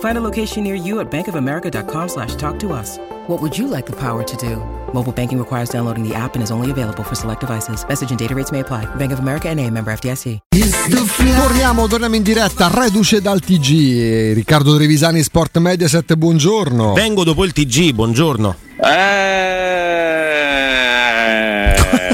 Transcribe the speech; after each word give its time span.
Find 0.00 0.16
a 0.16 0.20
location 0.22 0.62
near 0.64 0.74
you 0.74 1.00
at 1.00 1.10
bankofamerica.com 1.10 2.08
slash 2.08 2.34
talk 2.36 2.58
to 2.60 2.72
us. 2.72 2.98
What 3.28 3.42
would 3.42 3.58
you 3.58 3.68
like 3.68 3.84
the 3.84 3.96
power 3.96 4.22
to 4.22 4.36
do? 4.36 4.56
Mobile 4.94 5.12
banking 5.12 5.38
requires 5.38 5.68
downloading 5.68 6.02
the 6.02 6.14
app 6.14 6.34
and 6.34 6.42
is 6.42 6.50
only 6.50 6.70
available 6.70 7.02
for 7.02 7.14
select 7.14 7.40
devices. 7.40 7.84
Message 7.86 8.10
and 8.10 8.18
data 8.18 8.34
rates 8.34 8.50
may 8.52 8.60
apply. 8.60 8.86
Bank 8.96 9.12
of 9.12 9.18
America 9.18 9.48
and 9.48 9.60
a 9.60 9.68
member 9.68 9.92
FDIC. 9.92 10.38
Torniamo, 11.36 11.86
torniamo 11.86 12.14
in 12.14 12.22
diretta, 12.22 12.68
reduce 12.72 13.20
dal 13.20 13.40
TG. 13.40 14.32
Riccardo 14.34 14.76
Trevisani, 14.76 15.22
Sport 15.22 15.58
Mediaset, 15.58 16.14
buongiorno. 16.14 16.94
Vengo 16.94 17.24
dopo 17.24 17.44
il 17.44 17.52
TG, 17.52 17.92
buongiorno. 17.92 18.56
Eh, 18.78 18.96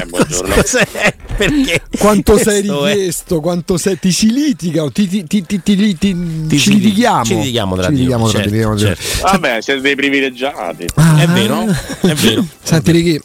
buongiorno. 0.07 0.53
Cos'è? 0.61 1.13
Perché? 1.47 1.81
Quanto 1.97 2.37
sei 2.37 2.61
Questo 2.65 2.85
è- 2.85 2.93
richiesto, 2.93 3.39
quanto 3.41 3.77
sei. 3.77 3.99
Ti 3.99 4.11
ci 4.11 4.31
litiga, 4.31 4.85
ti, 4.91 5.07
ti, 5.07 5.23
ti, 5.25 5.45
ti, 5.45 5.61
ti, 5.61 5.97
ti- 5.97 6.45
Ti 6.47 6.57
ci 6.59 6.73
litighiamo. 6.73 7.23
ci 7.25 7.35
litighiamo 7.35 7.75
tra 7.75 7.83
Ci 7.85 7.89
di 7.91 7.95
litighiamo 7.95 8.23
noi, 8.23 8.31
tra 8.33 8.41
di 8.43 8.49
certo, 8.51 8.67
noi. 8.69 8.79
certo. 8.79 9.03
Vabbè, 9.21 9.61
siete 9.61 9.81
dei 9.81 9.95
privilegiati. 9.95 10.85
Ah. 10.95 11.19
È 11.21 11.27
vero, 11.27 11.65
è 12.01 12.13
vero. 12.13 12.45
Senti, 12.61 12.91
Ricky, 12.91 13.19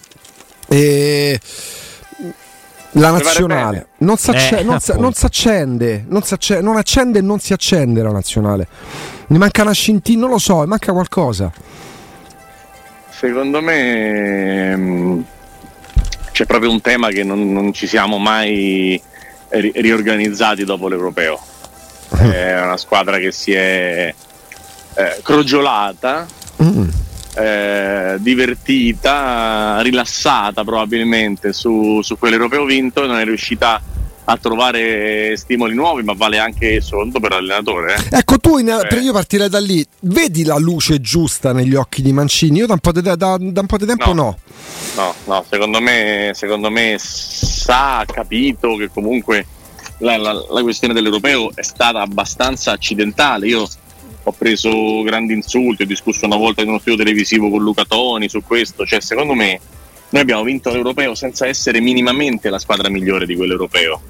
eh, 0.69 1.41
la 2.93 3.11
nazionale 3.11 3.89
non 3.99 4.17
si 4.17 4.31
Eh, 4.31 4.63
non 4.65 4.81
si- 4.81 4.91
appunto. 4.91 5.01
non 5.01 5.13
si 5.13 5.25
accende, 5.27 6.05
non 6.09 6.23
si 6.23 6.35
acce- 6.35 6.61
non 6.61 6.77
accende 6.77 7.19
e 7.19 7.23
non 7.23 7.39
si 7.39 7.53
accende 7.53 8.03
la 8.03 8.11
nazionale. 8.11 8.67
Mi 9.29 9.39
manca 9.39 9.63
una 9.63 9.73
scintilla, 9.73 10.21
non 10.21 10.31
lo 10.31 10.39
so, 10.39 10.59
mi 10.61 10.67
manca 10.67 10.93
qualcosa. 10.93 11.53
Secondo 13.11 13.61
me 13.61 14.77
mm, 14.77 15.21
c'è 16.39 16.47
proprio 16.47 16.71
un 16.71 16.81
tema 16.81 17.09
che 17.09 17.25
non, 17.25 17.53
non 17.53 17.73
ci 17.73 17.89
siamo 17.89 18.19
mai 18.19 19.01
ri- 19.49 19.73
riorganizzati 19.75 20.65
dopo 20.65 20.87
l'europeo. 20.87 21.37
È 22.17 22.61
una 22.63 22.77
squadra 22.77 23.19
che 23.19 23.33
si 23.33 23.53
è 23.53 24.15
eh, 24.95 25.19
crogiolata, 25.21 26.29
Mm. 26.63 26.89
eh, 27.35 28.17
divertita, 28.19 29.81
rilassata 29.81 30.63
probabilmente 30.63 31.53
su, 31.53 32.03
su 32.03 32.17
quell'europeo 32.17 32.65
vinto 32.65 33.03
e 33.03 33.07
non 33.09 33.19
è 33.19 33.25
riuscita 33.25 33.75
a 33.75 33.81
trovare 34.37 35.37
stimoli 35.37 35.75
nuovi, 35.75 36.03
ma 36.03 36.13
vale 36.15 36.39
anche 36.39 36.81
soprattutto 36.81 37.21
per 37.21 37.31
l'allenatore. 37.33 37.95
eh. 38.11 38.19
Ecco, 38.19 38.39
tu 38.39 38.59
in- 38.59 38.69
Eh. 38.69 38.87
per 38.87 38.99
io 39.01 39.13
partirei 39.13 39.49
da 39.49 39.59
lì. 39.61 39.85
Vedi 40.01 40.45
la 40.45 40.57
luce 40.59 41.01
giusta 41.01 41.53
negli 41.53 41.75
occhi 41.75 42.03
di 42.03 42.13
Mancini? 42.13 42.59
Io 42.59 42.67
da 42.67 42.75
un 42.75 42.81
po' 42.81 42.93
di, 42.93 43.01
da- 43.01 43.17
da 43.17 43.35
un 43.39 43.67
po' 43.67 43.79
di 43.79 43.87
tempo 43.87 44.13
no. 44.13 44.23
No. 44.23 44.37
No, 44.97 45.15
no, 45.27 45.45
secondo 45.49 45.81
me, 45.81 46.33
secondo 46.35 46.71
me 46.71 46.97
sa, 46.99 47.99
ha 47.99 48.05
capito 48.05 48.75
che 48.77 48.91
comunque 48.93 49.47
la, 49.99 50.17
la- 50.17 50.33
la 50.51 50.63
questione 50.63 50.93
dell'europeo 50.93 51.51
è 51.55 51.63
stata 51.63 52.01
abbastanza 52.01 52.73
accidentale. 52.73 53.47
Io 53.47 53.67
ho 54.25 54.33
preso 54.33 55.03
grandi 55.03 55.33
insulti, 55.33 55.83
ho 55.85 55.87
discusso 55.87 56.27
una 56.27 56.37
volta 56.37 56.61
in 56.63 56.69
uno 56.69 56.79
studio 56.79 57.03
televisivo 57.03 57.49
con 57.49 57.63
Luca 57.63 57.85
Toni 57.87 58.29
su 58.29 58.43
questo. 58.47 58.85
Cioè, 58.85 59.01
secondo 59.01 59.33
me, 59.35 59.59
noi 60.11 60.23
abbiamo 60.23 60.43
vinto 60.43 60.71
l'europeo 60.71 61.15
senza 61.15 61.47
essere 61.47 61.81
minimamente 61.81 62.51
la 62.51 62.59
squadra 62.59 62.89
migliore 62.91 63.25
di 63.25 63.37
quell'europeo. 63.37 64.01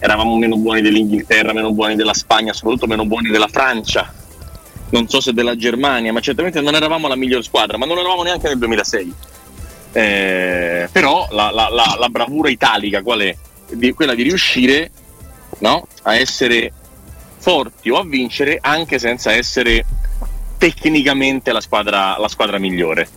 Eravamo 0.00 0.36
meno 0.36 0.56
buoni 0.56 0.80
dell'Inghilterra, 0.80 1.52
meno 1.52 1.72
buoni 1.72 1.94
della 1.94 2.14
Spagna, 2.14 2.52
soprattutto 2.52 2.86
meno 2.86 3.04
buoni 3.06 3.28
della 3.30 3.48
Francia. 3.48 4.12
Non 4.90 5.06
so 5.08 5.20
se 5.20 5.32
della 5.32 5.54
Germania, 5.56 6.12
ma 6.12 6.20
certamente 6.20 6.60
non 6.60 6.74
eravamo 6.74 7.06
la 7.06 7.14
miglior 7.16 7.44
squadra, 7.44 7.76
ma 7.76 7.86
non 7.86 7.98
eravamo 7.98 8.22
neanche 8.22 8.48
nel 8.48 8.58
2006. 8.58 9.14
Eh, 9.92 10.88
però 10.90 11.28
la, 11.30 11.50
la- 11.50 11.68
la- 11.70 11.96
la 11.98 12.08
bravura 12.08 12.48
italica 12.48 13.02
qual 13.02 13.20
è? 13.20 13.36
Di- 13.72 13.92
quella 13.92 14.14
di 14.14 14.22
riuscire 14.22 14.90
no? 15.58 15.86
a 16.02 16.14
essere 16.16 16.72
forti 17.38 17.90
o 17.90 17.98
a 17.98 18.04
vincere 18.04 18.58
anche 18.60 18.98
senza 18.98 19.32
essere 19.32 19.84
tecnicamente 20.58 21.52
la 21.52 21.60
squadra, 21.60 22.16
squadra 22.28 22.58
migliore. 22.58 23.08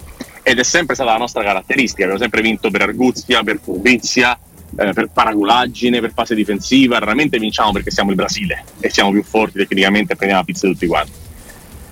Ed 0.43 0.59
è 0.59 0.63
sempre 0.63 0.95
stata 0.95 1.11
la 1.11 1.17
nostra 1.17 1.43
caratteristica, 1.43 2.03
abbiamo 2.03 2.21
sempre 2.21 2.41
vinto 2.41 2.69
per 2.69 2.81
arguzia, 2.81 3.43
per 3.43 3.59
furbizia, 3.63 4.37
eh, 4.75 4.93
per 4.93 5.09
paragulaggine, 5.13 5.99
per 5.99 6.11
fase 6.13 6.35
difensiva, 6.35 6.99
raramente 6.99 7.37
vinciamo 7.37 7.71
perché 7.71 7.91
siamo 7.91 8.09
il 8.09 8.15
Brasile 8.15 8.63
e 8.79 8.89
siamo 8.89 9.11
più 9.11 9.23
forti 9.23 9.59
tecnicamente 9.59 10.13
e 10.13 10.15
prendiamo 10.15 10.43
la 10.45 10.51
pizza 10.51 10.67
tutti 10.67 10.87
quanti. 10.87 11.11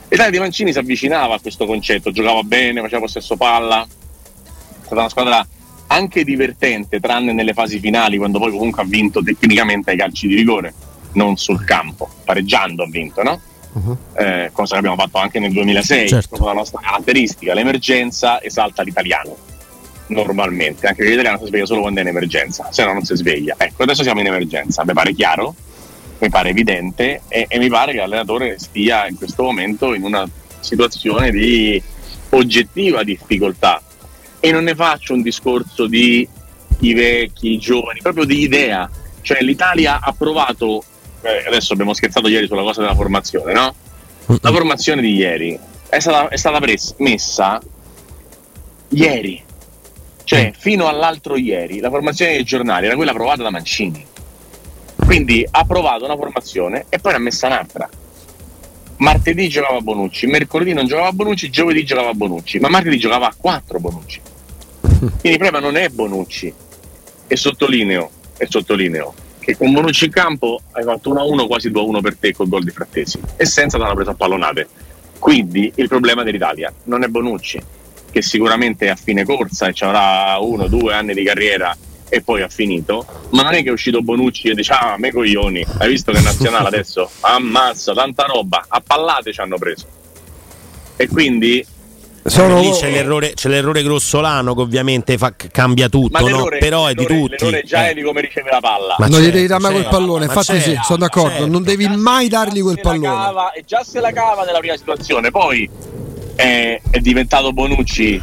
L'Italia 0.09 0.31
di 0.31 0.39
Mancini 0.39 0.73
si 0.73 0.79
avvicinava 0.79 1.35
a 1.35 1.39
questo 1.39 1.65
concetto, 1.65 2.11
giocava 2.11 2.43
bene, 2.43 2.81
faceva 2.81 3.01
possesso 3.01 3.37
palla, 3.37 3.83
è 3.83 4.85
stata 4.85 4.99
una 4.99 5.09
squadra 5.09 5.47
anche 5.87 6.23
divertente, 6.23 6.99
tranne 6.99 7.33
nelle 7.33 7.53
fasi 7.53 7.79
finali, 7.79 8.17
quando 8.17 8.39
poi 8.39 8.51
comunque 8.51 8.81
ha 8.81 8.85
vinto 8.85 9.21
tecnicamente 9.21 9.91
ai 9.91 9.97
calci 9.97 10.27
di 10.27 10.35
rigore, 10.35 10.73
non 11.13 11.37
sul 11.37 11.63
campo, 11.63 12.09
pareggiando 12.25 12.83
ha 12.83 12.87
vinto, 12.87 13.23
no? 13.23 13.39
Eh, 14.15 14.49
cosa 14.51 14.73
che 14.73 14.79
abbiamo 14.79 14.97
fatto 14.97 15.17
anche 15.17 15.39
nel 15.39 15.53
2006, 15.53 16.07
Certo. 16.09 16.27
proprio 16.27 16.49
la 16.49 16.55
nostra 16.55 16.81
caratteristica, 16.81 17.53
l'emergenza 17.53 18.41
esalta 18.41 18.83
l'italiano, 18.83 19.35
normalmente, 20.11 20.87
anche 20.87 20.97
perché 20.97 21.11
l'italiano 21.11 21.39
si 21.39 21.47
sveglia 21.47 21.65
solo 21.65 21.81
quando 21.81 21.99
è 21.99 22.03
in 22.03 22.09
emergenza, 22.09 22.67
se 22.71 22.83
no 22.85 22.93
non 22.93 23.03
si 23.03 23.15
sveglia. 23.15 23.55
Ecco, 23.57 23.83
adesso 23.83 24.03
siamo 24.03 24.19
in 24.19 24.27
emergenza, 24.27 24.83
mi 24.85 24.93
pare 24.93 25.13
chiaro, 25.13 25.55
mi 26.19 26.29
pare 26.29 26.49
evidente 26.49 27.21
e, 27.27 27.45
e 27.47 27.57
mi 27.57 27.69
pare 27.69 27.93
che 27.93 27.97
l'allenatore 27.97 28.59
stia 28.59 29.07
in 29.07 29.17
questo 29.17 29.43
momento 29.43 29.93
in 29.93 30.03
una 30.03 30.27
situazione 30.59 31.31
di 31.31 31.81
oggettiva 32.29 33.03
difficoltà 33.03 33.81
e 34.39 34.51
non 34.51 34.63
ne 34.63 34.75
faccio 34.75 35.13
un 35.13 35.21
discorso 35.21 35.87
di 35.87 36.27
i 36.79 36.93
vecchi, 36.93 37.53
i 37.53 37.57
giovani, 37.57 38.01
proprio 38.01 38.25
di 38.25 38.41
idea. 38.41 38.89
Cioè 39.21 39.41
l'Italia 39.41 39.99
ha 40.01 40.13
provato, 40.13 40.83
eh, 41.21 41.45
adesso 41.47 41.73
abbiamo 41.73 41.93
scherzato 41.93 42.27
ieri 42.27 42.47
sulla 42.47 42.63
cosa 42.63 42.81
della 42.81 42.95
formazione, 42.95 43.53
no? 43.53 43.75
La 44.41 44.51
formazione 44.51 45.01
di 45.01 45.13
ieri 45.13 45.57
è 45.89 45.99
stata, 45.99 46.29
è 46.29 46.37
stata 46.37 46.59
pres- 46.59 46.95
messa 46.97 47.61
ieri, 48.89 49.43
cioè 50.23 50.51
fino 50.57 50.87
all'altro 50.87 51.35
ieri 51.35 51.79
la 51.79 51.89
formazione 51.89 52.33
dei 52.33 52.43
giornali 52.43 52.85
era 52.85 52.95
quella 52.95 53.13
provata 53.13 53.43
da 53.43 53.49
Mancini. 53.49 54.05
Quindi 54.95 55.45
ha 55.49 55.65
provato 55.65 56.05
una 56.05 56.15
formazione 56.15 56.85
e 56.89 56.99
poi 56.99 57.11
ne 57.11 57.17
ha 57.17 57.21
messa 57.21 57.47
un'altra. 57.47 57.89
Martedì 58.97 59.49
giocava 59.49 59.81
Bonucci, 59.81 60.27
mercoledì 60.27 60.73
non 60.73 60.85
giocava 60.85 61.11
Bonucci, 61.11 61.49
giovedì 61.49 61.83
giocava 61.83 62.13
Bonucci, 62.13 62.59
ma 62.59 62.69
martedì 62.69 62.97
giocava 62.97 63.27
a 63.27 63.35
4 63.35 63.79
Bonucci. 63.79 64.21
Quindi 64.81 65.19
il 65.23 65.37
problema 65.37 65.59
non 65.59 65.75
è 65.75 65.89
Bonucci. 65.89 66.53
E 67.27 67.35
sottolineo, 67.35 68.09
e 68.37 68.45
sottolineo 68.47 69.13
che 69.41 69.57
con 69.57 69.73
Bonucci 69.73 70.05
in 70.05 70.11
campo 70.11 70.61
hai 70.71 70.83
fatto 70.83 71.13
1-1, 71.13 71.47
quasi 71.47 71.69
2-1 71.69 71.99
per 71.99 72.15
te 72.15 72.31
col 72.31 72.47
gol 72.47 72.63
di 72.63 72.69
Frattesi 72.69 73.19
e 73.35 73.45
senza 73.45 73.77
dare 73.77 73.95
presa 73.95 74.11
a 74.11 74.13
pallonate. 74.13 74.67
Quindi 75.17 75.71
il 75.75 75.87
problema 75.87 76.23
dell'Italia 76.23 76.71
non 76.85 77.03
è 77.03 77.07
Bonucci, 77.07 77.59
che 78.11 78.21
sicuramente 78.21 78.87
è 78.87 78.89
a 78.89 78.95
fine 78.95 79.23
corsa 79.23 79.67
e 79.67 79.73
ci 79.73 79.83
avrà 79.83 80.37
uno 80.39 80.63
o 80.63 80.67
due 80.67 80.93
anni 80.93 81.13
di 81.13 81.23
carriera 81.23 81.75
e 82.09 82.21
poi 82.21 82.41
ha 82.41 82.49
finito, 82.49 83.05
ma 83.29 83.41
non 83.41 83.53
è 83.53 83.63
che 83.63 83.69
è 83.69 83.71
uscito 83.71 84.01
Bonucci 84.01 84.49
e 84.49 84.53
dice 84.53 84.73
ah 84.73 84.95
me 84.97 85.13
coglioni, 85.13 85.65
hai 85.77 85.87
visto 85.87 86.11
che 86.11 86.17
è 86.17 86.21
nazionale 86.21 86.67
adesso? 86.69 87.09
Ammazza, 87.21 87.93
tanta 87.93 88.25
roba, 88.25 88.65
a 88.67 88.81
pallate 88.85 89.31
ci 89.31 89.39
hanno 89.39 89.57
preso. 89.57 89.85
E 90.97 91.07
quindi 91.07 91.65
sono... 92.23 92.59
Lì 92.59 92.69
c'è 92.71 92.91
l'errore, 92.91 93.33
c'è 93.33 93.49
l'errore 93.49 93.81
grossolano 93.81 94.53
che 94.53 94.61
ovviamente 94.61 95.17
fa, 95.17 95.33
cambia 95.35 95.89
tutto, 95.89 96.27
no? 96.27 96.45
però 96.59 96.87
è 96.87 96.93
di 96.93 97.05
tutti. 97.05 97.29
L'errore 97.29 97.63
già 97.63 97.87
è 97.87 97.93
di 97.93 98.03
come 98.03 98.21
riceve 98.21 98.51
la 98.51 98.59
palla. 98.59 98.95
Ma 98.99 99.07
non 99.07 99.21
gli 99.21 99.31
devi 99.31 99.47
dare 99.47 99.61
mai 99.61 99.71
quel 99.71 99.87
pallone, 99.87 100.25
infatti 100.25 100.59
sì, 100.59 100.77
sono 100.83 100.99
d'accordo, 100.99 101.29
certo. 101.29 101.47
non 101.47 101.63
devi 101.63 101.87
mai 101.87 102.27
dargli 102.27 102.61
quel 102.61 102.79
pallone. 102.79 103.07
Cava, 103.07 103.51
e 103.53 103.63
già 103.65 103.83
se 103.83 103.99
la 103.99 104.11
cava 104.11 104.43
nella 104.43 104.59
prima 104.59 104.77
situazione, 104.77 105.31
poi 105.31 105.69
è, 106.41 106.81
è 106.89 106.99
diventato 106.99 107.53
Bonucci 107.53 108.21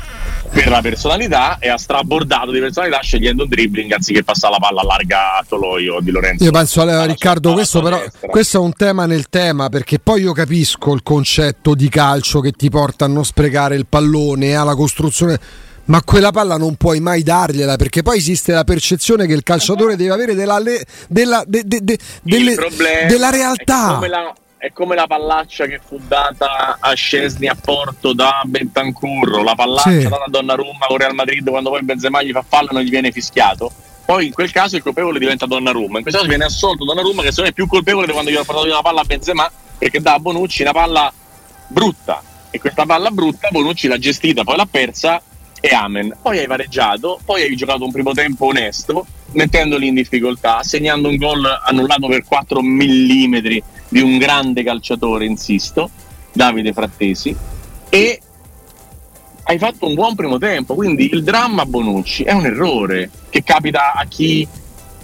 per 0.50 0.69
la 0.69 0.81
personalità 0.81 1.59
e 1.59 1.69
ha 1.69 1.76
strabordato 1.76 2.50
di 2.50 2.59
personalità 2.59 3.00
scegliendo 3.00 3.44
un 3.44 3.49
dribbling 3.49 3.93
anziché 3.93 4.25
passare 4.25 4.55
la 4.55 4.67
palla 4.67 4.82
larga 4.82 5.37
a 5.37 5.44
Toloio 5.47 6.00
di 6.00 6.11
Lorenzo. 6.11 6.43
Io 6.43 6.50
penso 6.50 6.82
a 6.82 7.05
Riccardo, 7.05 7.53
questo 7.53 7.81
però 7.81 8.03
questo 8.26 8.56
è 8.56 8.61
un 8.61 8.73
tema 8.73 9.06
nel 9.06 9.29
tema 9.29 9.69
perché 9.69 9.99
poi 9.99 10.23
io 10.23 10.32
capisco 10.32 10.93
il 10.94 11.03
concetto 11.03 11.75
di 11.75 11.88
calcio 11.88 12.41
che 12.41 12.53
ti 12.53 12.69
porta 12.70 13.05
a 13.05 13.09
non 13.09 13.25
sprecare 13.25 13.76
il 13.76 13.87
pallone, 13.87 14.55
alla 14.55 14.75
costruzione 14.75 15.38
ma 15.85 16.03
quella 16.03 16.31
palla 16.32 16.59
non 16.59 16.76
puoi 16.76 17.00
mai 17.00 17.23
dargliela 17.23 17.76
perché 17.76 18.03
poi 18.03 18.19
esiste 18.19 18.53
la 18.53 18.65
percezione 18.65 19.26
che 19.26 19.32
il 19.32 19.43
calciatore 19.43 19.97
deve 19.97 20.12
avere 20.12 20.35
della, 20.35 20.61
della, 21.09 21.44
de, 21.47 21.62
de, 21.65 21.81
de, 21.82 21.99
delle, 22.23 22.56
della 23.09 23.31
realtà 23.31 23.93
è 23.93 23.94
come 23.94 24.09
la 24.09 24.35
pallaccia 25.06 25.66
che 25.66 25.81
fu 25.84 26.00
data 26.06 26.78
a 26.81 26.93
Scesni 26.93 27.46
a 27.46 27.55
Porto 27.55 28.12
da 28.12 28.43
Bentancurro, 28.44 29.43
la 29.43 29.55
pallaccia 29.55 29.90
sì. 29.90 30.08
data 30.08 30.25
a 30.25 30.28
Donnarumma 30.28 30.87
con 30.87 30.96
Real 30.96 31.14
Madrid 31.14 31.49
quando 31.49 31.70
poi 31.70 31.82
Benzema 31.84 32.22
gli 32.22 32.32
fa 32.32 32.44
fallo 32.46 32.70
e 32.70 32.72
non 32.75 32.82
gli 32.82 32.90
viene 32.90 33.12
fischiato. 33.12 33.70
Poi 34.05 34.26
in 34.26 34.32
quel 34.32 34.50
caso 34.50 34.76
il 34.76 34.82
colpevole 34.82 35.19
diventa 35.19 35.46
Donnarumma, 35.46 35.99
in 35.99 36.02
questo 36.02 36.19
caso 36.19 36.28
viene 36.28 36.44
assolto 36.44 36.84
Donnarumma 36.84 37.22
che 37.22 37.28
secondo 37.28 37.43
me 37.43 37.49
è 37.50 37.52
più 37.52 37.66
colpevole 37.66 38.06
di 38.06 38.12
quando 38.12 38.31
gli 38.31 38.34
ha 38.34 38.43
portato 38.43 38.64
via 38.64 38.75
la 38.75 38.82
palla 38.82 39.00
a 39.02 39.05
Benzema 39.05 39.50
perché 39.78 40.00
dà 40.00 40.14
a 40.14 40.19
Bonucci 40.19 40.62
una 40.62 40.72
palla 40.72 41.12
brutta 41.69 42.22
e 42.50 42.58
questa 42.58 42.84
palla 42.84 43.10
brutta 43.10 43.49
Bonucci 43.50 43.87
l'ha 43.87 43.99
gestita, 43.99 44.43
poi 44.43 44.56
l'ha 44.56 44.66
persa 44.69 45.22
e 45.60 45.69
amen. 45.69 46.16
Poi 46.20 46.38
hai 46.38 46.46
pareggiato, 46.46 47.20
poi 47.25 47.43
hai 47.43 47.55
giocato 47.55 47.84
un 47.84 47.93
primo 47.93 48.12
tempo 48.12 48.46
onesto, 48.46 49.06
mettendoli 49.32 49.88
in 49.88 49.94
difficoltà, 49.94 50.62
segnando 50.62 51.08
un 51.08 51.16
gol 51.16 51.44
annullato 51.64 52.06
per 52.08 52.25
4 52.25 52.62
mm 52.62 53.37
di 53.88 54.00
un 54.00 54.19
grande 54.19 54.62
calciatore, 54.62 55.25
insisto, 55.25 55.90
Davide 56.32 56.73
Frattesi, 56.73 57.35
e 57.88 58.20
hai 59.44 59.58
fatto 59.58 59.87
un 59.87 59.94
buon 59.94 60.14
primo 60.14 60.38
tempo, 60.38 60.75
quindi 60.75 61.08
il 61.12 61.25
dramma 61.25 61.64
Bonucci 61.64 62.23
è 62.23 62.32
un 62.32 62.44
errore 62.44 63.11
che 63.31 63.43
capita 63.43 63.94
a 63.94 64.05
chi 64.05 64.46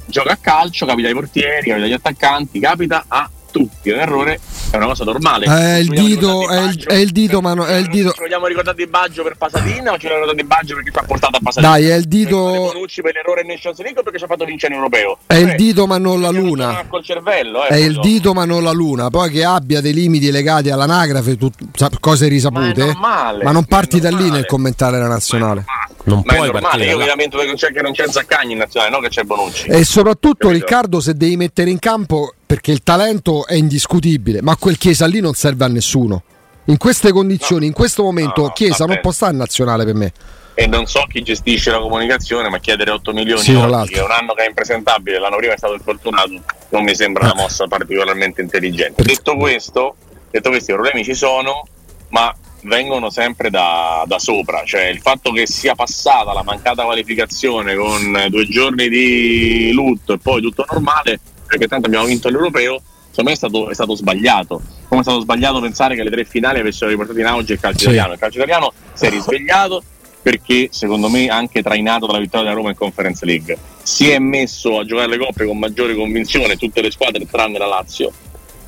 gioca 0.07 0.33
a 0.33 0.39
calcio, 0.39 0.85
capita 0.85 1.09
ai 1.09 1.15
portieri, 1.15 1.69
capita 1.69 1.87
agli 1.87 1.93
attaccanti, 1.93 2.61
capita 2.61 3.05
a 3.09 3.31
tutti, 3.55 3.91
è 3.91 3.95
un 3.95 4.01
errore, 4.01 4.41
è 4.73 4.77
una 4.77 4.87
cosa 4.87 5.05
normale. 5.05 5.47
È 5.47 5.77
il 5.77 5.89
dito, 5.91 6.49
è 6.49 6.63
il, 6.63 6.85
è 6.87 6.95
il 6.95 7.13
dito, 7.13 7.41
ma 7.41 7.55
no, 7.55 7.65
è 7.65 7.77
il 7.77 7.87
dito. 7.87 8.11
Ci 8.11 8.19
vogliamo 8.19 8.49
ricordare 8.49 8.77
di 8.77 8.87
Baggio 8.89 9.23
per 9.23 9.37
Pasadena 9.37 9.93
o 9.93 9.97
ci 9.97 10.09
vogliamo 10.09 10.25
ricordare 10.25 10.35
di 10.35 10.45
Baggio 10.45 10.75
perché 10.75 10.91
ci 10.91 10.99
ha 10.99 11.03
portato 11.05 11.37
a 11.37 11.41
Pasadena? 11.41 11.73
Dai, 11.73 11.89
è 11.89 11.95
il 11.95 12.05
dito. 12.07 12.37
Bonucci 12.37 13.01
per 13.01 13.15
l'errore 13.15 13.43
in 13.43 13.47
Nations 13.47 13.79
League 13.79 14.03
perché 14.03 14.19
ci 14.19 14.25
ha 14.25 14.27
fatto 14.27 14.45
vincere 14.45 14.73
in 14.73 14.81
europeo. 14.81 15.19
È 15.27 15.35
il 15.35 15.55
dito, 15.55 15.87
ma 15.87 15.99
non 15.99 16.21
la 16.21 16.31
luna. 16.31 16.85
Col 16.89 17.05
cervello, 17.05 17.65
eh, 17.65 17.69
è 17.69 17.77
il 17.77 18.01
dito, 18.01 18.35
ma 18.35 18.45
non 18.45 18.65
la 18.65 18.73
luna. 18.73 19.11
Poi 19.11 19.31
che 19.31 19.45
abbia 19.45 19.81
dei 19.81 19.93
limiti 19.93 20.33
legati 20.33 20.71
all'anagrafe, 20.71 21.37
tut... 21.37 21.55
cose 22.01 22.27
risapute. 22.27 22.93
Ma, 22.97 23.37
ma 23.41 23.53
non 23.53 23.65
parti 23.67 24.01
da 24.01 24.11
lì 24.11 24.31
nel 24.31 24.47
commentare 24.47 24.99
la 24.99 25.07
nazionale. 25.07 25.65
Non 26.07 26.23
ma 26.25 26.35
puoi 26.35 26.49
è 26.49 26.53
normale, 26.53 26.85
io 26.85 26.99
mi 26.99 27.07
lamento 27.07 27.39
che 27.39 27.47
non 27.47 27.55
c'è, 27.55 27.73
che 27.73 27.81
non 27.81 27.93
c'è 27.93 28.07
Zaccagni 28.09 28.53
in 28.53 28.59
nazionale, 28.59 28.91
no 28.91 29.01
che 29.01 29.09
c'è 29.09 29.23
Bonucci. 29.23 29.69
E 29.69 29.85
soprattutto? 29.85 30.51
Riccardo, 30.51 31.01
se 31.01 31.15
devi 31.15 31.37
mettere 31.37 31.71
in 31.71 31.79
campo 31.79 32.35
perché 32.55 32.71
il 32.71 32.85
talento 32.85 33.49
è 33.49 33.55
indiscutibile, 33.55 34.41
ma 34.41 34.55
quel 34.55 34.79
Chiesa 34.79 35.07
lì 35.07 35.19
non 35.19 35.35
serve 35.35 35.65
a 35.65 35.69
nessuno. 35.69 36.23
In 36.67 36.77
queste 36.77 37.11
condizioni, 37.11 37.63
no, 37.63 37.67
in 37.67 37.73
questo 37.73 38.05
momento, 38.05 38.43
no, 38.43 38.51
Chiesa 38.51 38.85
non 38.85 39.01
può 39.03 39.11
stare 39.11 39.33
in 39.33 39.39
nazionale 39.39 39.85
per 39.85 39.95
me. 39.95 40.13
E 40.55 40.69
non 40.69 40.87
so 40.87 41.05
chi 41.09 41.21
gestisce 41.23 41.73
la 41.73 41.81
comunicazione, 41.81 42.49
ma 42.49 42.61
chiedere 42.61 42.93
8 42.93 43.13
milioni 43.13 43.43
sì, 43.43 43.55
oggi, 43.55 43.95
che 43.95 43.99
è 43.99 44.05
un 44.05 44.13
anno 44.13 44.35
che 44.35 44.45
è 44.45 44.47
impresentabile, 44.47 45.19
l'anno 45.19 45.35
prima 45.39 45.55
è 45.55 45.57
stato 45.57 45.75
infortunato, 45.75 46.31
non 46.69 46.85
mi 46.85 46.95
sembra 46.95 47.25
una 47.25 47.35
mossa 47.35 47.67
particolarmente 47.67 48.41
intelligente. 48.41 49.03
Detto 49.03 49.35
questo, 49.35 49.97
detto 50.31 50.51
questo, 50.51 50.71
i 50.71 50.75
problemi 50.75 51.03
ci 51.03 51.15
sono, 51.15 51.67
ma 52.11 52.33
vengono 52.61 53.11
sempre 53.11 53.51
da, 53.51 54.05
da, 54.07 54.21
sopra, 54.21 54.63
cioè 54.65 54.85
il 54.85 55.01
fatto 55.01 55.33
che 55.33 55.49
sia 55.49 55.75
passata 55.75 56.33
la 56.33 56.45
mancata 56.45 56.85
qualificazione 56.85 57.75
con 57.75 58.27
due 58.29 58.47
giorni 58.47 58.89
di 58.89 59.73
lutto 59.73 60.13
e 60.13 60.19
poi 60.19 60.41
tutto 60.41 60.65
normale 60.71 61.19
perché 61.55 61.69
tanto 61.69 61.87
abbiamo 61.87 62.07
vinto 62.07 62.29
l'europeo, 62.29 62.81
secondo 63.11 63.31
me 63.31 63.33
è 63.33 63.37
stato, 63.37 63.71
è 63.71 63.75
stato, 63.75 63.95
sbagliato. 63.95 64.61
Come 64.89 65.01
è 65.01 65.05
stato 65.05 65.21
sbagliato 65.21 65.61
pensare 65.61 65.95
che 65.95 66.03
le 66.03 66.11
tre 66.11 66.25
finali 66.25 66.61
avessero 66.61 66.91
riportato 66.91 67.19
in 67.19 67.27
auge 67.27 67.55
il 67.55 67.61
calcio 67.61 67.79
sì. 67.79 67.85
italiano. 67.85 68.13
Il 68.13 68.19
calcio 68.19 68.39
italiano 68.39 68.73
si 68.93 69.07
è 69.07 69.11
risvegliato 69.11 69.83
perché 70.21 70.69
secondo 70.71 71.09
me 71.09 71.29
anche 71.29 71.63
trainato 71.63 72.07
dalla 72.07 72.19
vittoria 72.19 72.47
della 72.47 72.57
Roma 72.57 72.71
in 72.71 72.77
Conference 72.77 73.25
League. 73.25 73.57
Si 73.83 74.09
è 74.09 74.19
messo 74.19 74.79
a 74.79 74.85
giocare 74.85 75.09
le 75.09 75.19
coppe 75.19 75.45
con 75.45 75.59
maggiore 75.59 75.95
convinzione 75.95 76.57
tutte 76.57 76.81
le 76.81 76.91
squadre 76.91 77.27
tranne 77.27 77.59
la 77.59 77.67
Lazio 77.67 78.11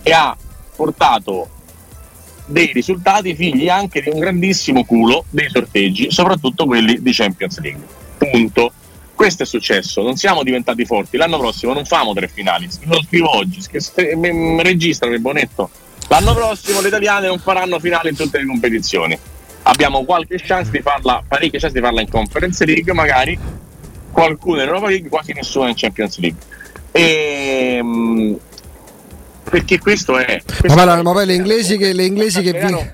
e 0.03 0.13
ha 0.13 0.37
portato 0.77 1.49
dei 2.45 2.71
risultati 2.73 3.35
figli 3.35 3.69
anche 3.69 4.03
di 4.03 4.11
un 4.11 4.21
grandissimo 4.21 4.85
culo 4.85 5.25
dei 5.31 5.49
sorteggi, 5.51 6.11
soprattutto 6.11 6.67
quelli 6.67 7.01
di 7.01 7.13
Champions 7.13 7.59
League. 7.61 7.83
Punto. 8.19 8.73
Questo 9.17 9.45
è 9.45 9.47
successo, 9.47 10.03
non 10.03 10.17
siamo 10.17 10.43
diventati 10.43 10.85
forti. 10.85 11.17
L'anno 11.17 11.39
prossimo 11.39 11.73
non 11.73 11.87
famo 11.87 12.13
tre 12.13 12.29
finali. 12.29 12.69
Lo 12.83 13.01
scrivo 13.03 13.35
oggi, 13.35 13.61
registrano 14.61 15.15
il 15.15 15.21
bonetto. 15.21 15.71
L'anno 16.09 16.35
prossimo 16.35 16.83
le 16.83 16.89
italiane 16.89 17.27
non 17.27 17.39
faranno 17.39 17.81
finali 17.81 18.11
in 18.11 18.15
tutte 18.15 18.37
le 18.37 18.45
competizioni. 18.45 19.19
Abbiamo 19.63 20.05
qualche 20.05 20.39
chance 20.39 20.71
di 20.71 20.83
farla, 20.83 21.23
parecchie 21.27 21.59
chance 21.59 21.75
di 21.75 21.83
farla 21.83 22.03
in 22.03 22.11
Conference 22.11 22.63
League, 22.67 22.93
magari 22.93 23.39
qualcuno 24.13 24.61
in 24.61 24.69
Europa 24.69 24.89
League, 24.89 25.09
quasi 25.09 25.33
nessuno 25.33 25.69
in 25.69 25.75
Champions 25.75 26.19
League. 26.19 26.39
E, 26.93 27.77
ehm, 27.79 28.39
perché 29.49 29.79
questo 29.79 30.19
è. 30.19 30.43
Questo 30.45 30.67
ma, 30.67 30.85
guarda, 30.85 31.03
ma 31.03 31.13
poi 31.13 31.25
le 31.25 31.35
inglesi 31.35 31.79
che, 31.79 31.95
le 31.95 32.05
inglesi 32.05 32.43
che 32.43 32.53
vi 32.53 32.87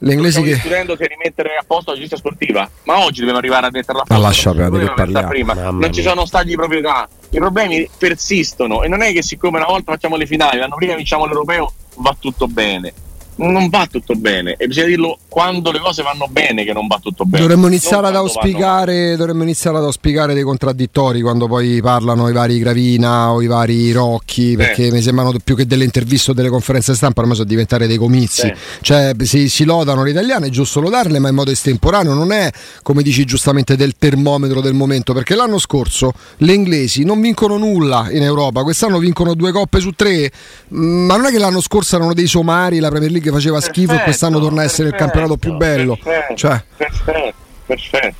le 0.00 0.12
inglesi 0.12 0.42
che 0.42 0.54
discutendo 0.54 0.96
se 0.96 1.06
rimettere 1.06 1.56
a 1.56 1.64
posto 1.66 1.90
la 1.90 1.96
giustizia 1.96 2.18
sportiva, 2.18 2.70
ma 2.84 3.04
oggi 3.04 3.18
dobbiamo 3.18 3.38
arrivare 3.38 3.66
a 3.66 3.70
metterla 3.72 4.02
a 4.02 4.04
posto. 4.04 4.20
Ma 4.20 4.28
lascia 4.28 4.52
perdere 4.52 4.86
che 4.86 4.92
parliamo. 4.94 5.28
Prima. 5.28 5.54
Non 5.54 5.92
ci 5.92 6.02
sono 6.02 6.24
stati 6.24 6.46
di 6.46 6.54
proprietà, 6.54 7.08
i 7.30 7.38
problemi 7.38 7.88
persistono 7.98 8.82
e 8.82 8.88
non 8.88 9.02
è 9.02 9.12
che 9.12 9.22
siccome 9.22 9.58
una 9.58 9.66
volta 9.66 9.92
facciamo 9.92 10.16
le 10.16 10.26
finali, 10.26 10.58
l'anno 10.58 10.76
prima 10.76 10.94
vinciamo 10.94 11.26
l'europeo, 11.26 11.72
va 11.96 12.16
tutto 12.18 12.46
bene 12.46 12.92
non 13.38 13.68
va 13.68 13.86
tutto 13.90 14.14
bene 14.14 14.54
e 14.58 14.66
bisogna 14.66 14.86
dirlo 14.86 15.18
quando 15.28 15.70
le 15.70 15.78
cose 15.78 16.02
vanno 16.02 16.26
bene 16.28 16.64
che 16.64 16.72
non 16.72 16.86
va 16.86 16.98
tutto 17.00 17.24
bene. 17.24 17.42
Dovremmo 17.42 17.66
iniziare, 17.68 18.08
ad 18.08 18.16
auspicare, 18.16 19.16
dovremmo 19.16 19.42
iniziare 19.42 19.78
ad 19.78 19.84
auspicare 19.84 20.34
dei 20.34 20.42
contraddittori 20.42 21.20
quando 21.20 21.46
poi 21.46 21.80
parlano 21.80 22.28
i 22.28 22.32
vari 22.32 22.58
Gravina 22.58 23.32
o 23.32 23.40
i 23.40 23.46
vari 23.46 23.92
Rocchi, 23.92 24.56
perché 24.56 24.86
eh. 24.86 24.90
mi 24.90 25.00
sembrano 25.00 25.32
più 25.42 25.54
che 25.54 25.66
delle 25.66 25.84
interviste 25.84 26.32
o 26.32 26.34
delle 26.34 26.48
conferenze 26.48 26.94
stampa, 26.94 27.20
ormai 27.20 27.36
sono 27.36 27.48
diventare 27.48 27.86
dei 27.86 27.96
comizi. 27.96 28.46
Eh. 28.46 28.56
Cioè 28.80 29.14
si, 29.22 29.48
si, 29.48 29.64
lodano 29.64 30.02
le 30.02 30.10
italiane, 30.10 30.48
è 30.48 30.50
giusto 30.50 30.80
lodarle, 30.80 31.18
ma 31.18 31.28
in 31.28 31.34
modo 31.34 31.50
estemporaneo, 31.50 32.14
non 32.14 32.32
è 32.32 32.50
come 32.82 33.02
dici 33.02 33.24
giustamente 33.24 33.76
del 33.76 33.94
termometro 33.96 34.60
del 34.60 34.74
momento, 34.74 35.12
perché 35.12 35.34
l'anno 35.34 35.58
scorso 35.58 36.12
le 36.38 36.52
inglesi 36.52 37.04
non 37.04 37.20
vincono 37.20 37.56
nulla 37.56 38.08
in 38.10 38.22
Europa, 38.22 38.62
quest'anno 38.62 38.98
vincono 38.98 39.34
due 39.34 39.52
coppe 39.52 39.80
su 39.80 39.92
tre, 39.92 40.30
ma 40.68 41.16
non 41.16 41.26
è 41.26 41.30
che 41.30 41.38
l'anno 41.38 41.60
scorso 41.60 41.96
erano 41.96 42.14
dei 42.14 42.26
somari, 42.26 42.78
la 42.78 42.88
Premier 42.88 43.10
League 43.10 43.27
che 43.28 43.34
faceva 43.34 43.58
perfetto, 43.58 43.74
schifo 43.74 43.94
e 43.94 44.02
quest'anno 44.02 44.40
torna 44.40 44.62
a 44.62 44.64
essere 44.64 44.90
perfetto, 44.90 45.04
il 45.04 45.10
campionato 45.10 45.36
più 45.36 45.56
bello. 45.56 45.96
Perfetto, 45.96 46.34
cioè. 46.34 46.62
perfetto, 46.76 47.34
perfetto, 47.66 48.16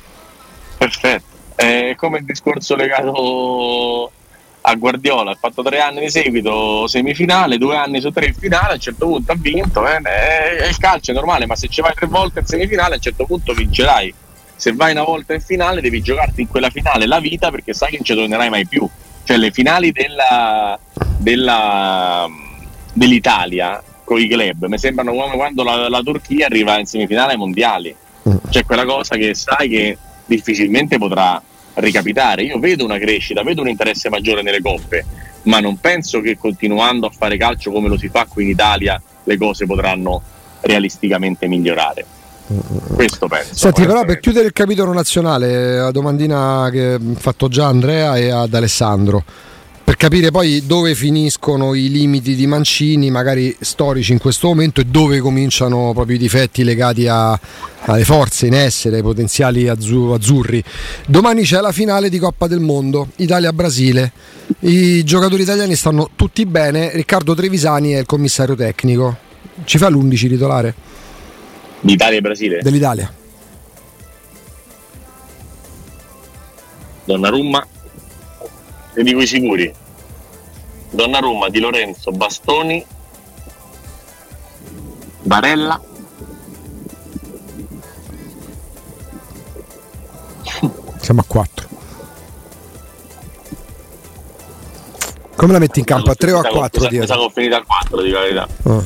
perfetto. 0.77 1.37
È 1.55 1.95
come 1.97 2.19
il 2.19 2.25
discorso 2.25 2.75
legato 2.75 4.11
a 4.61 4.75
Guardiola, 4.75 5.31
ha 5.31 5.37
fatto 5.39 5.61
tre 5.63 5.79
anni 5.79 6.01
di 6.01 6.09
seguito 6.09 6.87
semifinale, 6.87 7.57
due 7.57 7.75
anni 7.75 7.99
su 7.99 8.11
tre 8.11 8.27
in 8.27 8.33
finale, 8.33 8.71
a 8.71 8.73
un 8.73 8.79
certo 8.79 9.07
punto 9.07 9.31
ha 9.31 9.35
vinto, 9.37 9.87
eh? 9.87 9.97
è 9.99 10.67
il 10.67 10.77
calcio 10.77 11.11
è 11.11 11.13
normale, 11.13 11.45
ma 11.45 11.55
se 11.55 11.67
ci 11.67 11.81
vai 11.81 11.93
tre 11.93 12.07
volte 12.07 12.39
in 12.39 12.45
semifinale 12.45 12.93
a 12.93 12.95
un 12.95 13.01
certo 13.01 13.25
punto 13.25 13.53
vincerai. 13.53 14.13
Se 14.55 14.73
vai 14.73 14.91
una 14.91 15.03
volta 15.03 15.33
in 15.33 15.41
finale 15.41 15.79
devi 15.79 16.01
giocarti 16.01 16.41
in 16.41 16.47
quella 16.47 16.69
finale 16.69 17.07
la 17.07 17.19
vita 17.21 17.49
perché 17.49 17.73
sai 17.73 17.91
che 17.91 17.95
non 17.95 18.05
ci 18.05 18.13
tornerai 18.13 18.49
mai 18.49 18.67
più. 18.67 18.87
Cioè 19.23 19.37
le 19.37 19.51
finali 19.51 19.91
della, 19.93 20.77
della, 21.17 22.27
dell'Italia 22.93 23.81
con 24.09 24.19
i 24.19 24.27
club. 24.27 24.65
Mi 24.65 24.79
sembrano 24.79 25.11
come 25.11 25.35
quando 25.35 25.63
la, 25.63 25.87
la, 25.87 26.01
Turchia 26.01 26.47
arriva 26.47 26.79
in 26.79 26.87
semifinale 26.87 27.33
ai 27.33 27.37
mondiali. 27.37 27.95
Mm. 28.27 28.37
C'è 28.49 28.65
quella 28.65 28.83
cosa 28.83 29.15
che 29.17 29.35
sai 29.35 29.69
che 29.69 29.97
difficilmente 30.25 30.97
potrà 30.97 31.39
ricapitare. 31.75 32.41
Io 32.41 32.57
vedo 32.57 32.85
una 32.85 32.97
crescita, 32.97 33.43
vedo 33.43 33.61
un 33.61 33.67
interesse 33.67 34.09
maggiore 34.09 34.41
nelle 34.41 34.61
coppe, 34.61 35.05
ma 35.43 35.59
non 35.59 35.77
penso 35.77 36.21
che 36.21 36.39
continuando 36.39 37.05
a 37.05 37.11
fare 37.15 37.37
calcio 37.37 37.69
come 37.69 37.87
lo 37.87 37.99
si 37.99 38.09
fa 38.09 38.25
qui 38.25 38.45
in 38.45 38.49
Italia 38.49 38.99
le 39.23 39.37
cose 39.37 39.67
potranno 39.67 40.23
realisticamente 40.61 41.47
migliorare. 41.47 42.03
Questo 42.95 43.27
penso. 43.27 43.53
Senti, 43.53 43.85
però 43.85 44.03
per 44.05 44.19
chiudere 44.19 44.47
il 44.47 44.53
capitolo 44.53 44.91
nazionale, 44.91 45.77
la 45.77 45.91
domandina 45.91 46.67
che 46.71 46.93
ha 46.93 46.99
fatto 47.13 47.47
già 47.47 47.67
Andrea 47.67 48.17
e 48.17 48.31
ad 48.31 48.51
Alessandro 48.55 49.23
capire 49.99 50.31
poi 50.31 50.65
dove 50.65 50.95
finiscono 50.95 51.73
i 51.73 51.89
limiti 51.89 52.33
di 52.33 52.47
Mancini, 52.47 53.11
magari 53.11 53.53
storici 53.59 54.13
in 54.13 54.17
questo 54.17 54.47
momento, 54.47 54.79
e 54.79 54.85
dove 54.85 55.19
cominciano 55.19 55.91
proprio 55.93 56.15
i 56.15 56.17
difetti 56.17 56.63
legati 56.63 57.05
a, 57.05 57.37
alle 57.81 58.05
forze 58.05 58.47
in 58.47 58.53
essere, 58.53 58.95
ai 58.95 59.01
potenziali 59.01 59.67
azzurri. 59.67 60.63
Domani 61.05 61.43
c'è 61.43 61.59
la 61.59 61.73
finale 61.73 62.07
di 62.07 62.17
Coppa 62.17 62.47
del 62.47 62.61
Mondo, 62.61 63.09
Italia-Brasile. 63.17 64.13
I 64.59 65.03
giocatori 65.03 65.41
italiani 65.41 65.75
stanno 65.75 66.11
tutti 66.15 66.45
bene, 66.45 66.91
Riccardo 66.93 67.35
Trevisani 67.35 67.91
è 67.91 67.99
il 67.99 68.05
commissario 68.05 68.55
tecnico. 68.55 69.17
Ci 69.65 69.77
fa 69.77 69.89
l'11 69.89 70.29
titolare? 70.29 70.73
D'Italia 71.81 72.19
e 72.19 72.21
Brasile? 72.21 72.59
Dell'Italia. 72.61 73.13
Donnarumma 77.03 77.67
ti 78.93 79.03
dico 79.03 79.21
i 79.21 79.27
sicuri. 79.27 79.87
Donnarumma, 80.91 81.49
Di 81.49 81.59
Lorenzo, 81.59 82.11
Bastoni, 82.11 82.85
Barella. 85.21 85.81
Siamo 90.97 91.21
a 91.21 91.23
4. 91.25 91.67
Come 95.35 95.53
la 95.53 95.59
metti 95.59 95.79
in 95.79 95.85
campo? 95.85 96.11
A 96.11 96.15
3 96.15 96.31
o 96.33 96.39
a 96.39 96.43
4? 96.43 96.89
Mi 96.89 97.07
sa 97.07 97.15
che 97.15 97.21
ho 97.21 97.29
finito 97.29 97.55
a 97.55 97.63
4 97.65 98.01
di 98.01 98.11
verità. 98.11 98.47
Oh. 98.63 98.85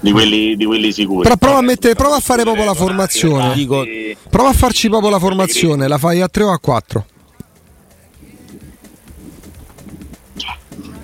Di 0.00 0.12
quelli, 0.12 0.56
di 0.56 0.64
quelli, 0.64 0.92
sicuri. 0.92 1.22
Però 1.22 1.36
prova 1.36 1.58
a, 1.58 1.62
mettere, 1.62 1.94
prova 1.94 2.16
a 2.16 2.20
fare 2.20 2.42
proprio 2.42 2.64
la 2.64 2.74
formazione. 2.74 3.52
Dico, 3.54 3.84
prova 4.30 4.48
a 4.48 4.52
farci 4.52 4.88
proprio 4.88 5.10
la 5.10 5.18
formazione. 5.18 5.86
La 5.88 5.98
fai 5.98 6.20
a 6.20 6.28
3 6.28 6.44
o 6.44 6.52
a 6.52 6.58
4? 6.58 7.04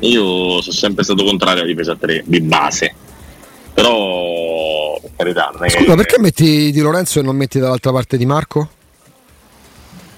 Io 0.04 0.61
sono 0.61 0.75
sempre 0.75 1.02
stato 1.02 1.25
contrario 1.25 1.62
alla 1.62 1.70
difesa 1.70 1.92
a 1.92 1.96
3 1.96 2.25
di 2.26 2.40
base. 2.40 2.94
Però, 3.73 4.99
per 5.00 5.11
carità, 5.16 5.50
non 5.52 5.64
è 5.64 5.70
Scusa, 5.70 5.84
che... 5.84 5.94
perché 5.94 6.20
metti 6.20 6.70
Di 6.70 6.80
Lorenzo 6.80 7.18
e 7.18 7.23
non 7.23 7.37
metti 7.37 7.58
dall'altra 7.58 7.90
parte 7.90 8.16
di 8.16 8.26
Marco? 8.26 8.68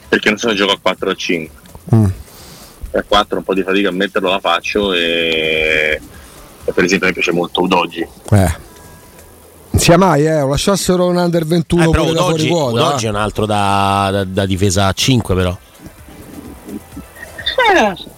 Perché 0.08 0.28
non 0.28 0.38
so 0.38 0.48
se 0.48 0.54
gioco 0.54 0.72
a 0.72 0.78
4 0.80 1.08
o 1.08 1.12
a 1.12 1.14
5. 1.14 1.60
Mm. 1.94 2.04
A 2.92 3.04
4 3.06 3.38
un 3.38 3.44
po' 3.44 3.54
di 3.54 3.62
fatica 3.62 3.88
a 3.88 3.92
metterlo 3.92 4.30
la 4.30 4.40
faccio 4.40 4.92
e, 4.92 6.00
e 6.64 6.72
per 6.72 6.84
esempio 6.84 7.06
mi 7.08 7.12
piace 7.12 7.32
molto 7.32 7.62
Udogi. 7.62 8.06
Eh. 8.30 8.64
Sia 9.76 9.98
mai, 9.98 10.26
eh, 10.26 10.40
lo 10.40 10.48
lasciassero 10.48 11.06
un 11.06 11.16
under 11.16 11.44
21 11.44 11.82
eh, 11.82 11.90
però 11.90 12.04
Udogi 12.06 13.04
eh. 13.04 13.06
è 13.06 13.10
un 13.10 13.16
altro 13.16 13.46
da, 13.46 14.08
da, 14.10 14.24
da 14.24 14.46
difesa 14.46 14.86
a 14.86 14.92
5 14.92 15.34
però. 15.34 15.56
Eh, 17.74 18.14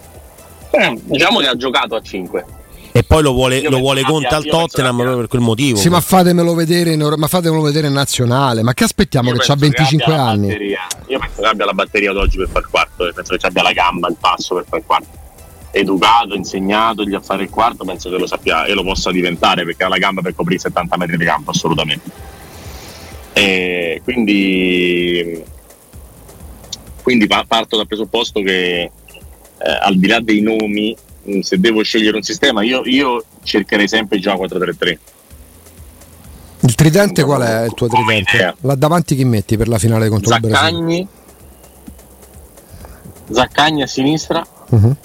eh, 0.78 1.00
diciamo 1.04 1.40
che 1.40 1.46
ha 1.46 1.56
giocato 1.56 1.94
a 1.94 2.00
5. 2.00 2.44
E 2.98 3.04
poi 3.04 3.22
lo 3.22 3.32
vuole, 3.32 3.62
lo 3.68 3.78
vuole 3.78 4.02
Conte 4.02 4.34
al 4.34 4.44
Tottenham 4.44 4.96
proprio 4.96 5.16
per 5.18 5.28
quel 5.28 5.40
motivo. 5.40 5.78
Sì, 5.78 5.88
ma 5.88 6.00
fatemelo 6.00 6.52
vedere, 6.54 6.96
ma 6.96 7.28
fatemelo 7.28 7.62
vedere 7.62 7.86
in 7.86 7.92
nazionale. 7.92 8.62
Ma 8.62 8.74
che 8.74 8.82
aspettiamo? 8.82 9.30
Io 9.30 9.36
che 9.36 9.52
ha 9.52 9.54
25 9.54 10.12
che 10.12 10.18
anni. 10.18 10.48
Io 10.48 11.18
penso 11.18 11.40
che 11.40 11.46
abbia 11.46 11.64
la 11.64 11.74
batteria 11.74 12.12
d'oggi 12.12 12.38
per 12.38 12.48
far 12.50 12.68
quarto. 12.68 13.08
Penso 13.14 13.36
che 13.36 13.46
abbia 13.46 13.62
la 13.62 13.72
gamba, 13.72 14.08
il 14.08 14.16
passo 14.18 14.56
per 14.56 14.64
far 14.68 14.82
quarto. 14.84 15.16
Educato, 15.70 16.34
insegnato 16.34 17.04
gli 17.04 17.14
a 17.14 17.20
fare 17.20 17.44
il 17.44 17.50
quarto, 17.50 17.84
penso 17.84 18.10
che 18.10 18.18
lo 18.18 18.26
sappia 18.26 18.64
e 18.64 18.72
lo 18.72 18.82
possa 18.82 19.12
diventare 19.12 19.64
perché 19.64 19.84
ha 19.84 19.88
la 19.88 19.98
gamba 19.98 20.20
per 20.20 20.34
coprire 20.34 20.58
70 20.58 20.96
metri 20.96 21.16
di 21.16 21.24
campo, 21.24 21.50
assolutamente. 21.50 22.10
E 23.32 24.00
quindi, 24.02 25.40
quindi 27.02 27.26
parto 27.28 27.76
dal 27.76 27.86
presupposto 27.86 28.40
che 28.40 28.90
eh, 29.58 29.78
al 29.80 29.96
di 29.96 30.06
là 30.06 30.20
dei 30.20 30.40
nomi, 30.40 30.96
mm, 31.28 31.40
se 31.40 31.58
devo 31.58 31.82
scegliere 31.82 32.16
un 32.16 32.22
sistema, 32.22 32.62
io, 32.62 32.82
io 32.84 33.24
cercherei 33.42 33.88
sempre 33.88 34.18
già 34.18 34.34
4-3-3. 34.34 34.98
Il 36.60 36.74
tridente 36.74 37.22
qual 37.22 37.42
è 37.42 37.64
il 37.64 37.74
tuo 37.74 37.86
tridente? 37.86 38.54
Là 38.62 38.74
davanti 38.74 39.14
chi 39.14 39.24
metti 39.24 39.56
per 39.56 39.68
la 39.68 39.78
finale 39.78 40.08
contro 40.08 40.32
Zaccagni, 40.32 40.98
il 40.98 41.04
Brasile? 41.04 41.06
Zaccagni 43.30 43.82
a 43.82 43.86
sinistra. 43.86 44.46
Uh-huh. 44.70 44.96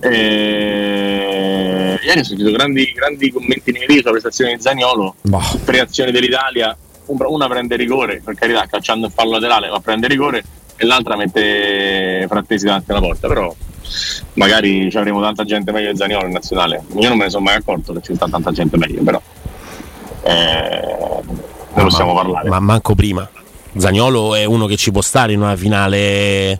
E... 0.00 1.98
Ieri 2.02 2.20
ho 2.20 2.24
sentito 2.24 2.50
grandi, 2.50 2.92
grandi 2.92 3.30
commenti 3.30 3.70
negativi 3.70 4.00
sulla 4.00 4.10
prestazione 4.10 4.56
di 4.56 4.60
Zagnolo. 4.60 5.14
Boh. 5.20 5.60
Tre 5.64 5.80
azioni 5.80 6.10
dell'Italia, 6.10 6.76
una 7.06 7.48
prende 7.48 7.76
rigore, 7.76 8.20
per 8.24 8.34
carità, 8.34 8.66
calciando 8.66 9.06
il 9.06 9.12
fallo 9.12 9.32
laterale, 9.32 9.68
ma 9.68 9.80
prende 9.80 10.08
rigore 10.08 10.42
e 10.80 10.86
l'altra 10.86 11.14
mette 11.14 12.24
Frattesi 12.26 12.64
davanti 12.64 12.90
alla 12.90 13.00
porta, 13.00 13.28
però 13.28 13.54
magari 14.34 14.90
ci 14.90 14.96
avremo 14.96 15.20
tanta 15.20 15.44
gente 15.44 15.72
meglio 15.72 15.90
di 15.90 15.96
Zaniolo 15.98 16.24
in 16.24 16.32
nazionale. 16.32 16.82
Io 16.94 17.08
non 17.08 17.18
me 17.18 17.24
ne 17.24 17.30
sono 17.30 17.44
mai 17.44 17.56
accorto 17.56 17.92
che 17.92 18.00
ci 18.00 18.14
sta 18.14 18.26
tanta 18.30 18.50
gente 18.50 18.78
meglio, 18.78 19.02
però 19.02 19.20
eh, 20.22 21.20
ne 21.74 21.82
possiamo 21.82 22.14
ma, 22.14 22.22
parlare. 22.22 22.48
Ma 22.48 22.60
manco 22.60 22.94
prima. 22.94 23.28
Zagnolo 23.76 24.34
è 24.34 24.44
uno 24.46 24.64
che 24.64 24.76
ci 24.76 24.90
può 24.90 25.02
stare 25.02 25.34
in 25.34 25.42
una 25.42 25.54
finale 25.54 26.58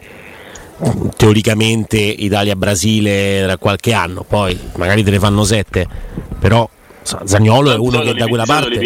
teoricamente 1.17 1.97
Italia-Brasile 1.97 3.45
tra 3.45 3.57
qualche 3.57 3.95
anno, 3.95 4.23
poi 4.29 4.59
magari 4.77 5.03
te 5.03 5.13
ne 5.13 5.19
fanno 5.19 5.45
sette, 5.45 5.87
però 6.39 6.69
Zagnolo 7.03 7.73
è 7.73 7.77
uno 7.77 8.01
che 8.01 8.13
da 8.13 8.27
quella 8.27 8.45
parte... 8.45 8.79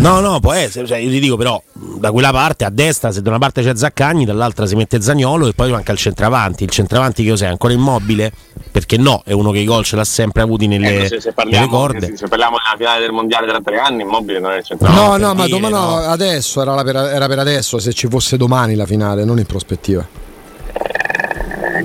No, 0.00 0.20
no, 0.20 0.38
può 0.38 0.52
essere, 0.52 0.86
cioè, 0.86 0.98
io 0.98 1.10
ti 1.10 1.18
dico 1.18 1.36
però, 1.36 1.60
da 1.72 2.12
quella 2.12 2.30
parte 2.30 2.64
a 2.64 2.70
destra, 2.70 3.10
se 3.10 3.20
da 3.20 3.30
una 3.30 3.38
parte 3.38 3.62
c'è 3.62 3.74
Zaccagni, 3.74 4.24
dall'altra 4.24 4.64
si 4.64 4.76
mette 4.76 5.00
Zagnolo 5.00 5.48
e 5.48 5.54
poi 5.54 5.70
manca 5.70 5.92
il 5.92 5.98
centravanti. 5.98 6.64
Il 6.64 6.70
centravanti 6.70 7.24
che 7.24 7.30
cos'è? 7.30 7.46
Ancora 7.46 7.72
immobile? 7.72 8.32
Perché 8.70 8.96
no, 8.96 9.22
è 9.24 9.32
uno 9.32 9.50
che 9.50 9.58
i 9.58 9.64
gol 9.64 9.84
ce 9.84 9.96
l'ha 9.96 10.04
sempre 10.04 10.42
avuti 10.42 10.68
nelle, 10.68 11.06
eh, 11.06 11.20
se, 11.20 11.32
parliamo, 11.32 11.66
nelle 11.66 11.76
corde. 11.76 12.06
Se, 12.06 12.16
se, 12.16 12.28
parliamo 12.28 12.56
della 12.56 12.76
finale 12.76 13.00
del 13.00 13.12
mondiale 13.12 13.46
tra 13.48 13.60
tre 13.60 13.78
anni, 13.78 14.02
immobile 14.02 14.38
non 14.38 14.52
è 14.52 14.58
il 14.58 14.64
centravanti. 14.64 15.20
No, 15.20 15.26
no, 15.26 15.34
ma 15.34 15.48
domani 15.48 15.74
no. 15.74 15.96
adesso, 15.96 16.62
era 16.62 16.82
per, 16.84 16.96
era 16.96 17.26
per 17.26 17.38
adesso, 17.40 17.78
se 17.78 17.92
ci 17.92 18.06
fosse 18.08 18.36
domani 18.36 18.76
la 18.76 18.86
finale, 18.86 19.24
non 19.24 19.38
in 19.38 19.46
prospettiva 19.46 20.26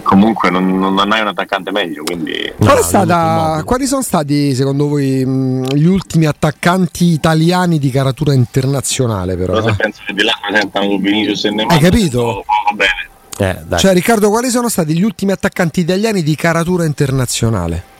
comunque 0.01 0.49
non, 0.49 0.79
non, 0.79 1.11
hai 1.11 1.21
un 1.21 1.27
attaccante 1.27 1.71
meglio. 1.71 2.03
Quindi... 2.03 2.51
No, 2.57 2.75
stata, 2.81 3.61
quali 3.65 3.85
sono 3.85 4.01
stati 4.01 4.55
secondo 4.55 4.87
voi 4.87 5.25
mh, 5.25 5.75
gli 5.75 5.85
ultimi 5.85 6.25
attaccanti 6.25 7.05
italiani 7.05 7.79
di 7.79 7.89
caratura 7.89 8.33
internazionale? 8.33 9.35
Però, 9.35 9.53
però 9.53 9.67
eh? 9.67 9.75
penso 9.75 10.01
che 10.05 10.13
di 10.13 10.23
là 10.23 10.33
presentano 10.41 10.97
Vinicius 10.97 11.45
e 11.45 11.49
Neymar. 11.51 11.75
Hai 11.75 11.81
capito? 11.81 12.43
Va 12.45 12.75
bene. 12.75 13.11
Eh, 13.37 13.77
cioè, 13.77 13.93
Riccardo, 13.93 14.29
quali 14.29 14.49
sono 14.49 14.69
stati 14.69 14.93
gli 14.93 15.03
ultimi 15.03 15.31
attaccanti 15.31 15.79
italiani 15.81 16.23
di 16.23 16.35
caratura 16.35 16.85
internazionale? 16.85 17.91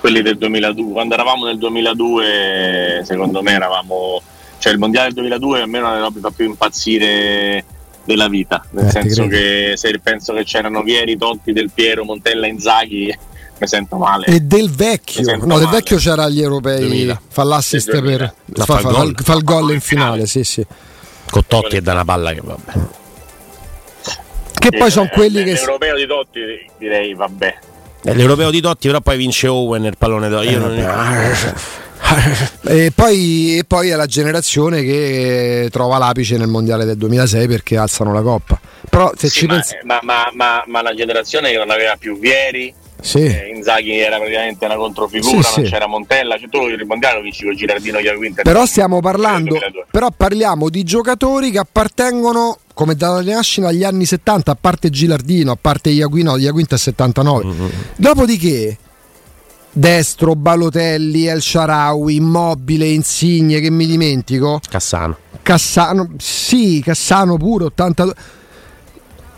Quelli 0.00 0.22
del 0.22 0.38
2002. 0.38 0.92
Quando 0.92 1.14
eravamo 1.14 1.44
nel 1.44 1.58
2002, 1.58 3.02
secondo 3.04 3.42
me 3.42 3.52
eravamo. 3.52 4.22
Cioè, 4.58 4.72
il 4.72 4.78
mondiale 4.78 5.06
del 5.08 5.16
2002 5.16 5.62
almeno 5.62 5.98
robe 5.98 6.20
fa 6.20 6.30
più 6.30 6.44
impazzire 6.46 7.64
della 8.08 8.28
vita, 8.28 8.64
nel 8.70 8.86
eh, 8.86 8.90
senso 8.90 9.26
che 9.26 9.74
se 9.76 10.00
penso 10.02 10.32
che 10.32 10.42
c'erano 10.42 10.82
Vieri, 10.82 11.18
Totti, 11.18 11.52
Del 11.52 11.70
Piero, 11.72 12.04
Montella, 12.04 12.46
Inzaghi, 12.46 13.14
mi 13.58 13.66
sento 13.66 13.96
male. 13.98 14.24
E 14.24 14.40
del 14.40 14.70
vecchio, 14.70 15.36
no, 15.36 15.44
male. 15.44 15.60
del 15.60 15.68
vecchio 15.68 15.98
c'era 15.98 16.24
agli 16.24 16.40
europei, 16.40 16.80
2000. 16.80 17.20
fa 17.28 17.44
l'assist 17.44 18.00
per 18.00 18.34
fa, 18.54 18.64
fa, 18.64 18.78
fa, 18.78 18.88
gol. 18.88 19.14
fa, 19.22 19.34
il 19.34 19.44
gol 19.44 19.72
in 19.72 19.80
finale, 19.80 20.26
sì, 20.26 20.42
sì. 20.42 20.64
Con 21.30 21.42
Totti 21.46 21.76
è 21.76 21.80
da 21.82 21.92
una 21.92 22.06
palla 22.06 22.32
che 22.32 22.40
vabbè. 22.42 22.72
Che 24.58 24.70
poi 24.70 24.90
sono 24.90 25.08
quelli 25.12 25.44
che 25.44 25.52
l'europeo 25.52 25.96
di 25.96 26.06
Totti 26.06 26.40
direi 26.78 27.12
vabbè. 27.12 27.58
L'europeo 28.04 28.50
di 28.50 28.62
Totti 28.62 28.86
però 28.86 29.02
poi 29.02 29.18
vince 29.18 29.48
Owen 29.48 29.82
nel 29.82 29.98
pallone 29.98 30.30
d'oro. 30.30 30.44
Io 30.44 30.56
eh, 30.56 30.60
non 30.60 31.54
e, 32.66 32.92
poi, 32.94 33.58
e, 33.58 33.64
poi, 33.64 33.90
è 33.90 33.96
la 33.96 34.06
generazione 34.06 34.82
che 34.82 35.68
trova 35.70 35.98
l'apice 35.98 36.36
nel 36.36 36.48
mondiale 36.48 36.84
del 36.84 36.96
2006 36.96 37.46
perché 37.46 37.76
alzano 37.76 38.12
la 38.12 38.22
coppa. 38.22 38.58
Però 38.88 39.12
se 39.16 39.28
sì, 39.28 39.40
ci 39.40 39.46
ma, 39.46 39.54
pensi... 39.54 39.76
ma, 39.84 40.00
ma, 40.02 40.30
ma, 40.32 40.64
ma, 40.66 40.82
la 40.82 40.94
generazione 40.94 41.50
che 41.50 41.58
non 41.58 41.70
aveva 41.70 41.96
più 41.96 42.18
Vieri, 42.18 42.72
sì. 43.00 43.24
eh, 43.24 43.52
Inzaghi 43.54 43.98
era 43.98 44.16
praticamente 44.16 44.64
una 44.64 44.76
controfigura, 44.76 45.42
sì, 45.42 45.56
non 45.56 45.66
sì. 45.66 45.72
c'era 45.72 45.86
Montella, 45.86 46.38
cioè 46.38 46.48
tu 46.48 46.66
il 46.66 46.84
mondiale 46.86 47.16
lo 47.16 47.22
vinci 47.22 47.44
con 47.44 47.54
Girardino 47.54 47.98
Iaquinter. 47.98 48.44
Però 48.44 48.64
stiamo 48.64 49.00
parlando, 49.00 49.58
però 49.90 50.08
parliamo 50.16 50.68
di 50.68 50.82
giocatori 50.84 51.50
che 51.50 51.58
appartengono 51.58 52.58
come 52.74 52.94
dalla 52.94 53.22
nascita 53.22 53.68
agli 53.68 53.84
anni 53.84 54.06
70, 54.06 54.52
a 54.52 54.56
parte 54.58 54.88
Gilardino, 54.88 55.50
a 55.50 55.58
parte 55.60 55.90
Iaquino, 55.90 56.36
Iaquinta 56.36 56.76
è 56.76 56.78
79. 56.78 57.44
Mm-hmm. 57.44 57.68
Dopodiché 57.96 58.78
Destro, 59.78 60.34
Balotelli, 60.34 61.26
El 61.26 61.40
Sharawi, 61.40 62.16
Immobile, 62.16 62.84
Insigne, 62.88 63.60
che 63.60 63.70
mi 63.70 63.86
dimentico. 63.86 64.58
Cassano. 64.68 65.16
Cassano, 65.40 66.14
sì, 66.18 66.82
Cassano 66.84 67.36
pure, 67.36 67.66
82. 67.66 68.14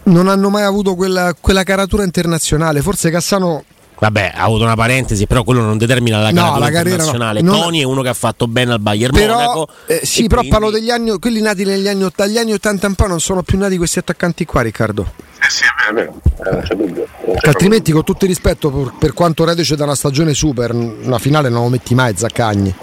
Non 0.04 0.28
hanno 0.28 0.48
mai 0.48 0.62
avuto 0.62 0.94
quella, 0.94 1.34
quella 1.38 1.62
caratura 1.62 2.04
internazionale. 2.04 2.80
Forse 2.80 3.10
Cassano 3.10 3.64
Vabbè, 4.00 4.32
ha 4.34 4.44
avuto 4.44 4.64
una 4.64 4.74
parentesi, 4.76 5.26
però 5.26 5.44
quello 5.44 5.60
non 5.60 5.76
determina 5.76 6.18
la 6.20 6.30
No, 6.30 6.40
carriera 6.42 6.58
la 6.58 6.70
carriera 6.70 6.80
no. 6.80 7.04
internazionale. 7.04 7.40
Non- 7.42 7.60
Tony 7.60 7.80
è 7.80 7.84
uno 7.84 8.00
che 8.00 8.08
ha 8.08 8.14
fatto 8.14 8.46
bene 8.48 8.72
al 8.72 8.80
Bayern 8.80 9.12
Però, 9.12 9.34
Monaco. 9.34 9.68
eh, 9.86 10.00
sì, 10.04 10.22
però 10.26 10.40
quindi- 10.40 10.48
parlo 10.48 10.70
degli 10.70 10.88
anni, 10.90 11.18
quelli 11.18 11.40
nati 11.42 11.64
negli 11.64 11.86
anni, 11.86 12.04
ott- 12.04 12.16
dagli 12.16 12.38
anni 12.38 12.52
80 12.52 12.86
in 12.86 12.94
poi 12.94 13.08
non 13.08 13.20
sono 13.20 13.42
più 13.42 13.58
nati 13.58 13.76
questi 13.76 13.98
attaccanti 13.98 14.46
qua, 14.46 14.62
Riccardo. 14.62 15.12
Eh 15.42 15.50
sì, 15.50 15.62
è 15.88 15.92
vero, 15.92 16.14
eh, 16.46 16.50
non 16.50 16.60
c'è 16.62 16.74
dubbio. 16.74 17.06
Non 17.26 17.36
c'è 17.36 17.48
altrimenti, 17.48 17.92
con 17.92 18.02
tutto 18.04 18.24
il 18.24 18.30
rispetto 18.30 18.70
per, 18.70 18.92
per 18.98 19.12
quanto 19.12 19.44
reduce 19.44 19.76
da 19.76 19.84
una 19.84 19.94
stagione 19.94 20.32
super, 20.32 20.72
una 20.72 21.18
finale 21.18 21.50
non 21.50 21.64
lo 21.64 21.68
metti 21.68 21.94
mai 21.94 22.14
Zaccagni. 22.16 22.74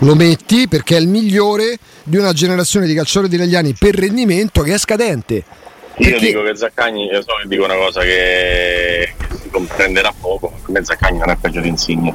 Lo 0.00 0.14
metti 0.14 0.68
perché 0.68 0.98
è 0.98 1.00
il 1.00 1.08
migliore 1.08 1.78
di 2.02 2.18
una 2.18 2.34
generazione 2.34 2.86
di 2.86 2.92
calciatori 2.92 3.34
italiani 3.34 3.72
per 3.72 3.94
rendimento 3.94 4.60
che 4.60 4.74
è 4.74 4.78
scadente. 4.78 5.34
Io 5.36 6.10
Perché- 6.10 6.26
dico 6.26 6.42
che 6.42 6.54
Zaccagni, 6.54 7.06
io 7.06 7.22
so 7.22 7.32
che 7.40 7.48
dico 7.48 7.64
una 7.64 7.76
cosa 7.76 8.02
che 8.02 9.14
si 9.46 9.50
comprenderà 9.50 10.12
poco, 10.18 10.50
ma 10.50 10.56
per 10.60 10.70
me 10.70 10.84
Zaccagni 10.84 11.18
non 11.18 11.30
è 11.30 11.36
peggio 11.36 11.60
di 11.60 11.68
Insigne. 11.68 12.14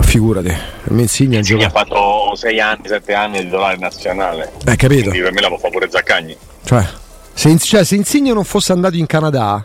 Figurati, 0.00 0.52
Insigne 0.90 1.36
ha 1.36 1.38
Insigne 1.38 1.64
ha 1.66 1.70
fatto 1.70 2.34
6 2.34 2.60
anni, 2.60 2.80
7 2.86 3.14
anni 3.14 3.38
di 3.38 3.44
titolare 3.44 3.76
nazionale. 3.76 4.52
Eh, 4.66 4.76
capito? 4.76 5.10
Quindi 5.10 5.20
per 5.20 5.32
me 5.32 5.40
la 5.40 5.48
può 5.48 5.58
fare 5.58 5.72
pure 5.72 5.88
Zaccagni. 5.88 6.36
Cioè, 6.64 6.84
se, 7.32 7.56
cioè, 7.58 7.84
se 7.84 7.94
Insigne 7.94 8.32
non 8.32 8.44
fosse 8.44 8.72
andato 8.72 8.96
in 8.96 9.06
Canada, 9.06 9.64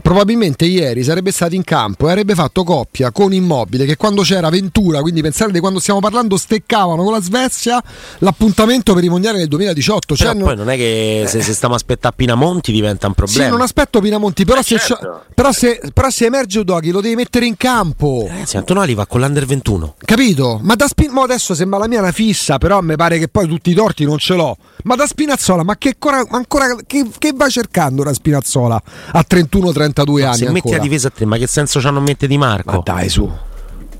probabilmente 0.00 0.64
ieri 0.64 1.02
sarebbe 1.04 1.30
stato 1.32 1.54
in 1.54 1.64
campo 1.64 2.06
e 2.06 2.10
avrebbe 2.10 2.34
fatto 2.34 2.64
coppia 2.64 3.10
con 3.12 3.32
Immobile 3.32 3.84
che 3.84 3.96
quando 3.96 4.22
c'era 4.22 4.48
Ventura, 4.50 5.00
quindi 5.00 5.22
pensate 5.22 5.52
di 5.52 5.60
quando 5.60 5.78
stiamo 5.78 6.00
parlando, 6.00 6.36
steccavano 6.36 7.02
con 7.02 7.12
la 7.12 7.20
Svezia 7.22 7.82
l'appuntamento 8.18 8.94
per 8.94 9.04
i 9.04 9.08
mondiali 9.08 9.38
del 9.38 9.48
2018. 9.48 10.16
Cioè, 10.16 10.26
Però 10.28 10.38
non- 10.38 10.48
poi 10.48 10.56
non 10.56 10.70
è 10.70 10.76
che 10.76 11.24
se, 11.26 11.42
se 11.42 11.52
stiamo 11.52 11.74
a 11.74 11.76
aspettare 11.76 12.14
Pinamonti 12.16 12.72
diventa 12.72 13.06
un 13.06 13.12
Sì, 13.14 13.18
problema. 13.22 13.48
non 13.50 13.60
aspetto 13.62 14.00
Pinamonti, 14.00 14.44
però, 14.44 14.60
Eh, 14.60 14.64
se, 14.64 14.78
certo. 14.78 15.22
però, 15.34 15.52
se, 15.52 15.80
però 15.92 16.10
se 16.10 16.26
emerge 16.26 16.58
Udoghi 16.60 16.90
lo 16.90 17.00
devi 17.00 17.14
mettere 17.14 17.46
in 17.46 17.56
campo. 17.56 18.26
Ragazzi, 18.28 18.56
Antonali 18.56 18.94
va 18.94 19.06
con 19.06 19.20
l'Under 19.20 19.46
21. 19.46 19.94
Capito? 20.04 20.58
Ma 20.62 20.74
da 20.74 20.86
Spin- 20.86 21.10
mo 21.12 21.22
adesso 21.22 21.54
sembra 21.54 21.78
la 21.78 21.88
mia 21.88 22.00
una 22.00 22.12
fissa, 22.12 22.58
però 22.58 22.80
mi 22.80 22.96
pare 22.96 23.18
che 23.18 23.28
poi 23.28 23.46
tutti 23.46 23.70
i 23.70 23.74
torti 23.74 24.04
non 24.04 24.18
ce 24.18 24.34
l'ho. 24.34 24.56
Ma 24.84 24.94
da 24.94 25.06
Spinazzola, 25.06 25.62
ma 25.62 25.76
che 25.76 25.88
ancora, 25.90 26.24
ancora 26.30 26.74
che, 26.86 27.06
che 27.18 27.32
vai 27.34 27.50
cercando 27.50 28.02
da 28.02 28.12
Spinazzola 28.12 28.80
a 29.12 29.24
31-32 29.28 29.89
anni? 30.28 30.36
se 30.36 30.44
metti 30.46 30.56
ancora? 30.58 30.76
la 30.76 30.82
difesa 30.82 31.08
a 31.08 31.10
tre, 31.10 31.24
ma 31.24 31.36
che 31.36 31.46
senso 31.46 31.80
c'hanno 31.80 32.00
mette 32.00 32.26
Di 32.26 32.38
Marco? 32.38 32.72
Ma 32.76 32.80
dai, 32.84 33.08
su. 33.08 33.30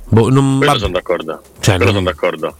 Boh, 0.08 0.28
non- 0.30 0.56
Quello 0.58 0.72
ma- 0.72 0.78
sono 0.78 0.92
d'accordo. 0.92 1.40
Cioè, 1.60 1.76
Quello 1.76 1.92
non- 1.92 2.02
sono 2.02 2.14
d'accordo. 2.14 2.54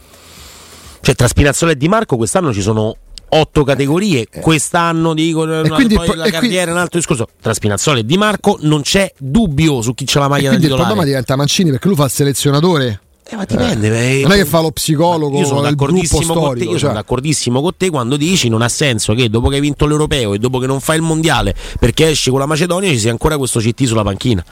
Cioè, 1.01 1.15
tra 1.15 1.27
Spinazzola 1.29 1.73
e 1.73 1.77
Di 1.77 1.89
Marco 1.89 2.17
quest'anno 2.17 2.53
ci 2.53 2.61
sono 2.63 2.97
otto 3.33 3.65
categorie. 3.65 4.27
Quest'anno 4.41 5.15
dico 5.15 5.43
una- 5.43 5.63
Eh. 5.63 5.69
quindi 5.69 5.95
poi 5.95 6.07
po- 6.07 6.15
la 6.15 6.25
e 6.27 6.31
carriera 6.31 6.39
quindi- 6.49 6.69
è 6.69 6.73
un 6.73 6.79
altro 6.79 6.99
discorso. 6.99 7.29
Tra 7.41 7.55
Spinazzola 7.55 7.99
e 8.01 8.05
Di 8.05 8.17
Marco 8.19 8.59
non 8.63 8.83
c'è 8.83 9.13
dubbio 9.19 9.81
su 9.83 9.95
chi 9.95 10.05
c'ha 10.07 10.19
la 10.21 10.27
E 10.27 10.29
maglia 10.29 10.43
da 10.43 10.49
quindi 10.49 10.67
il 10.67 10.71
titolare. 10.73 10.87
problema 10.89 11.05
diventa 11.09 11.37
Mancini 11.37 11.71
perché 11.71 11.87
lui 11.89 11.97
fa 11.97 12.05
il 12.05 12.11
selezionatore. 12.11 13.01
Eh, 13.33 13.37
ma 13.37 13.45
dipende. 13.45 14.19
eh. 14.19 14.23
Non 14.23 14.33
è 14.33 14.37
che 14.37 14.45
fa 14.45 14.61
lo 14.61 14.71
psicologo 14.73 15.39
Io 15.39 15.45
sono 15.47 15.61
d'accordissimo 15.61 16.21
con 16.21 16.35
te, 16.35 16.41
storico. 16.41 16.65
io 16.73 16.79
sono 16.79 16.93
cioè. 16.93 16.93
d'accordissimo 17.01 17.61
con 17.63 17.73
te 17.77 17.89
quando 17.91 18.17
dici 18.17 18.49
non 18.49 18.61
ha 18.63 18.69
senso 18.69 19.15
che 19.15 19.29
dopo 19.31 19.49
che 19.49 19.55
hai 19.57 19.61
vinto 19.61 19.87
l'europeo 19.87 20.35
e 20.35 20.39
dopo 20.39 20.59
che 20.59 20.67
non 20.67 20.81
fai 20.81 20.97
il 20.97 21.03
mondiale 21.03 21.55
perché 21.79 22.09
esci 22.09 22.31
con 22.31 22.41
la 22.41 22.47
Macedonia 22.47 22.91
ci 22.91 22.99
sia 22.99 23.11
ancora 23.13 23.39
questo 23.39 23.61
CT 23.61 23.85
sulla 23.85 24.03
panchina. 24.03 24.45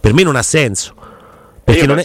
Per 0.00 0.12
me 0.14 0.22
non 0.22 0.36
ha 0.36 0.42
senso. 0.42 0.94
Perché 1.64 1.86
non 1.86 1.98
è, 1.98 2.04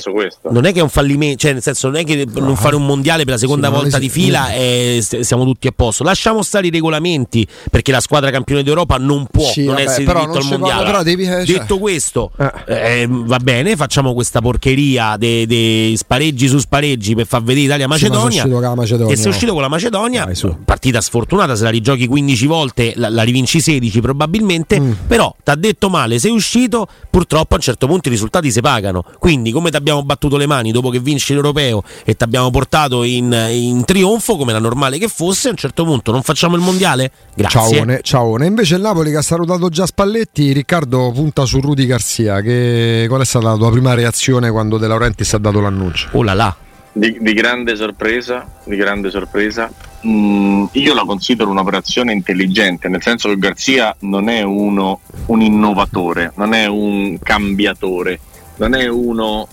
non 0.52 0.66
è 0.66 0.72
che 0.72 0.80
è 0.80 0.82
un 0.82 0.90
fallimento, 0.90 1.38
cioè 1.40 1.54
nel 1.54 1.62
senso 1.62 1.88
non 1.88 1.98
è 1.98 2.04
che 2.06 2.26
non 2.36 2.56
fare 2.56 2.76
un 2.78 2.86
mondiale 2.86 3.24
per 3.26 3.34
la 3.34 3.40
seconda 3.40 3.68
Sì, 3.68 3.74
volta 3.74 3.98
lei 3.98 4.08
di 4.08 4.14
si- 4.14 4.20
fila 4.22 4.54
e 4.54 5.00
st- 5.02 5.20
siamo 5.20 5.44
tutti 5.44 5.68
a 5.68 5.72
posto. 5.76 6.04
Lasciamo 6.04 6.42
stare 6.44 6.68
i 6.68 6.70
regolamenti 6.70 7.46
perché 7.70 7.92
la 7.92 8.00
squadra 8.00 8.32
campione 8.32 8.64
d'Europa 8.64 8.96
non 8.98 9.28
può 9.30 9.44
Sì, 9.50 9.66
non 9.66 9.76
vabbè, 9.76 9.86
essere 9.88 10.04
però 10.06 10.20
diritto 10.22 10.40
non 10.40 10.54
al 10.54 10.60
mondiale. 10.60 10.84
parla, 10.86 11.04
devi- 11.04 11.24
eh, 11.24 11.46
cioè- 11.46 11.58
Detto 11.60 11.78
questo, 11.78 12.32
Eh. 12.38 13.02
eh, 13.02 13.08
va 13.10 13.38
bene, 13.40 13.76
facciamo 13.76 14.14
questa 14.14 14.40
porcheria 14.42 15.18
dei 15.18 15.46
dei 15.46 15.98
spareggi 15.98 16.48
su 16.48 16.58
spareggi 16.60 17.16
per 17.16 17.26
far 17.28 17.44
vedere 17.44 17.58
Sì, 17.60 17.86
ma 17.86 17.98
sono 17.98 18.30
Italia-Macedonia. 18.30 19.12
e 19.12 19.16
sei 19.16 19.26
no. 19.26 19.30
uscito 19.32 19.52
con 19.54 19.62
la 19.62 19.68
Macedonia, 19.68 20.26
Dai, 20.26 20.56
partita 20.64 21.02
sfortunata, 21.02 21.56
se 21.56 21.64
la 21.64 21.70
rigiochi 21.70 22.08
15 22.08 22.46
volte 22.48 22.94
la, 22.96 23.10
la 23.10 23.24
rivinci 23.24 23.60
16 23.60 24.00
probabilmente, 24.00 24.80
Mm. 24.80 24.92
però 25.08 25.36
ti 25.44 25.50
ha 25.52 25.56
detto 25.56 25.90
male, 25.90 26.18
sei 26.20 26.32
uscito, 26.32 26.88
purtroppo 27.10 27.54
a 27.56 27.58
un 27.58 27.62
certo 27.64 27.88
punto 27.88 28.08
i 28.08 28.12
risultati 28.12 28.52
si 28.52 28.62
pagano. 28.62 29.04
Quindi 29.20 29.49
come 29.52 29.70
ti 29.70 29.78
abbiamo 29.78 30.04
battuto 30.04 30.38
le 30.38 30.46
mani 30.46 30.72
dopo 30.72 30.90
che 30.90 31.00
vinci 31.00 31.34
l'europeo 31.34 31.84
e 32.06 32.16
ti 32.16 32.24
abbiamo 32.24 32.50
portato 32.50 33.04
in, 33.04 33.32
in 33.50 33.84
trionfo, 33.86 34.36
come 34.38 34.52
era 34.52 34.60
normale 34.60 34.98
che 34.98 35.08
fosse, 35.08 35.48
a 35.48 35.52
un 35.52 35.58
certo 35.58 35.84
punto 35.84 36.12
non 36.12 36.22
facciamo 36.22 36.56
il 36.56 36.62
mondiale? 36.62 37.12
Grazie. 37.36 37.60
Ciaone, 37.60 38.00
ciaone. 38.02 38.46
Invece 38.46 38.76
il 38.76 38.82
Napoli 38.82 39.12
che 39.12 39.18
ha 39.18 39.22
salutato 39.22 39.70
già 39.70 39.86
Spalletti, 39.86 40.52
Riccardo 40.52 41.12
punta 41.12 41.46
su 41.46 41.60
Rudy 41.60 41.86
Garcia. 41.86 42.42
Che... 42.42 43.06
Qual 43.08 43.22
è 43.22 43.26
stata 43.26 43.50
la 43.50 43.56
tua 43.56 43.72
prima 43.72 43.94
reazione 43.94 44.52
quando 44.52 44.78
De 44.78 44.88
Laurentiis 44.88 45.34
ha 45.34 45.38
dato 45.38 45.60
l'annuncio? 45.60 46.10
Oh 46.12 46.24
là 46.24 46.34
là. 46.34 46.56
Di, 46.92 47.18
di 47.22 47.34
grande 47.34 47.76
sorpresa, 47.76 48.48
di 48.66 48.76
grande 48.76 49.10
sorpresa. 49.10 49.72
Mm, 50.06 50.66
io 50.72 50.94
la 50.94 51.04
considero 51.04 51.50
un'operazione 51.50 52.14
intelligente, 52.14 52.88
nel 52.88 53.02
senso 53.02 53.30
che 53.30 53.38
Garzia 53.38 53.96
non 54.00 54.30
è 54.30 54.42
uno, 54.42 55.02
un 55.28 55.42
innovatore, 55.42 56.32
non 56.36 56.54
è 56.54 56.66
un 56.68 57.20
cambiatore, 57.22 58.20
non 58.60 58.76
è 58.76 58.88
uno 58.88 59.48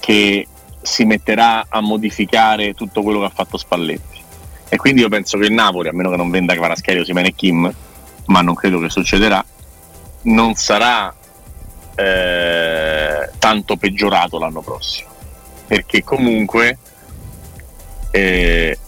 che 0.00 0.46
si 0.80 1.04
metterà 1.04 1.66
a 1.68 1.80
modificare 1.80 2.72
tutto 2.72 3.02
quello 3.02 3.18
che 3.18 3.26
ha 3.26 3.32
fatto 3.34 3.58
Spalletti. 3.58 4.22
E 4.68 4.76
quindi 4.76 5.02
io 5.02 5.08
penso 5.08 5.36
che 5.36 5.46
il 5.46 5.52
Napoli, 5.52 5.88
a 5.88 5.92
meno 5.92 6.10
che 6.10 6.16
non 6.16 6.30
venda 6.30 6.54
Kvaratskhelia, 6.54 7.02
Osimhen 7.02 7.26
e 7.26 7.34
Kim, 7.34 7.74
ma 8.26 8.40
non 8.40 8.54
credo 8.54 8.78
che 8.78 8.88
succederà, 8.88 9.44
non 10.22 10.54
sarà 10.54 11.14
eh, 11.94 13.30
tanto 13.38 13.76
peggiorato 13.76 14.38
l'anno 14.38 14.60
prossimo 14.60 15.14
perché 15.66 16.04
comunque 16.04 16.78
eh, 18.10 18.78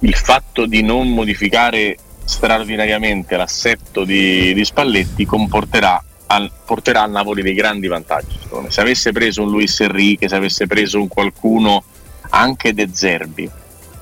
il 0.00 0.14
fatto 0.14 0.66
di 0.66 0.82
non 0.82 1.08
modificare 1.08 1.96
straordinariamente 2.24 3.36
l'assetto 3.36 4.04
di, 4.04 4.52
di 4.52 4.64
Spalletti 4.64 5.24
comporterà 5.24 6.02
al, 6.30 6.50
porterà 6.64 7.02
al 7.02 7.10
Napoli 7.10 7.42
dei 7.42 7.54
grandi 7.54 7.88
vantaggi. 7.88 8.38
Se 8.68 8.80
avesse 8.80 9.12
preso 9.12 9.42
un 9.42 9.50
Luis 9.50 9.80
Enrique, 9.80 10.28
se 10.28 10.36
avesse 10.36 10.66
preso 10.66 11.00
un 11.00 11.08
qualcuno 11.08 11.82
anche 12.30 12.72
De 12.72 12.88
Zerbi, 12.92 13.50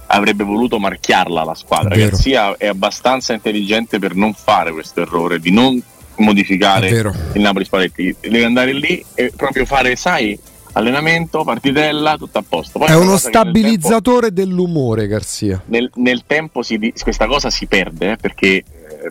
avrebbe 0.07 0.45
voluto 0.45 0.79
marchiarla 0.79 1.45
la 1.45 1.55
squadra. 1.55 1.95
È. 1.95 1.99
Garzia 1.99 2.57
è 2.57 2.67
abbastanza 2.67 3.33
intelligente 3.33 3.99
per 3.99 4.15
non 4.15 4.35
fare 4.35 4.73
questo 4.73 5.01
errore, 5.01 5.41
di 5.41 5.51
non 5.51 5.83
modificare 6.17 6.89
il 6.89 7.41
Napoli 7.41 7.65
Spalletti. 7.65 8.15
Deve 8.21 8.45
andare 8.45 8.73
lì 8.73 9.03
e 9.15 9.33
proprio 9.35 9.65
fare, 9.65 9.97
sai, 9.97 10.39
allenamento, 10.73 11.45
partitella, 11.45 12.17
tutto 12.19 12.39
a 12.39 12.45
posto. 12.47 12.79
Poi 12.79 12.89
È 12.89 12.95
uno 12.95 13.13
nel 13.13 13.21
tempo- 13.21 13.39
stabilizzatore 13.39 14.33
dell'umore, 14.33 15.07
Garcia. 15.07 15.63
nel, 15.67 15.91
nel 15.95 16.25
tempo 16.27 16.63
si 16.63 16.93
questa 17.03 17.27
cosa 17.27 17.49
si 17.49 17.67
perde 17.67 18.13
eh, 18.13 18.17
perché 18.17 18.65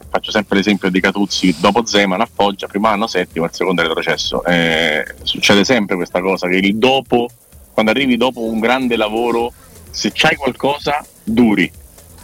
faccio 0.09 0.31
sempre 0.31 0.57
l'esempio 0.57 0.89
di 0.89 0.99
Catuzzi 0.99 1.55
dopo 1.59 1.85
Zeman 1.85 2.21
a 2.21 2.29
Foggia 2.31 2.67
primo 2.67 2.87
anno 2.87 3.07
settimo 3.07 3.45
al 3.45 3.53
secondo 3.53 3.81
retrocesso. 3.81 4.43
Eh, 4.45 5.05
succede 5.23 5.63
sempre 5.63 5.95
questa 5.95 6.21
cosa 6.21 6.47
che 6.47 6.57
il 6.57 6.75
dopo 6.77 7.27
quando 7.73 7.91
arrivi 7.91 8.17
dopo 8.17 8.41
un 8.41 8.59
grande 8.59 8.95
lavoro 8.95 9.53
se 9.91 10.11
c'hai 10.13 10.35
qualcosa 10.35 11.05
duri. 11.23 11.71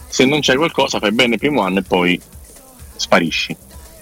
Se 0.08 0.24
non 0.24 0.40
c'hai 0.40 0.56
qualcosa 0.56 0.98
fai 0.98 1.12
bene 1.12 1.34
il 1.34 1.40
primo 1.40 1.62
anno 1.62 1.78
e 1.78 1.82
poi 1.82 2.20
sparisci. 2.96 3.56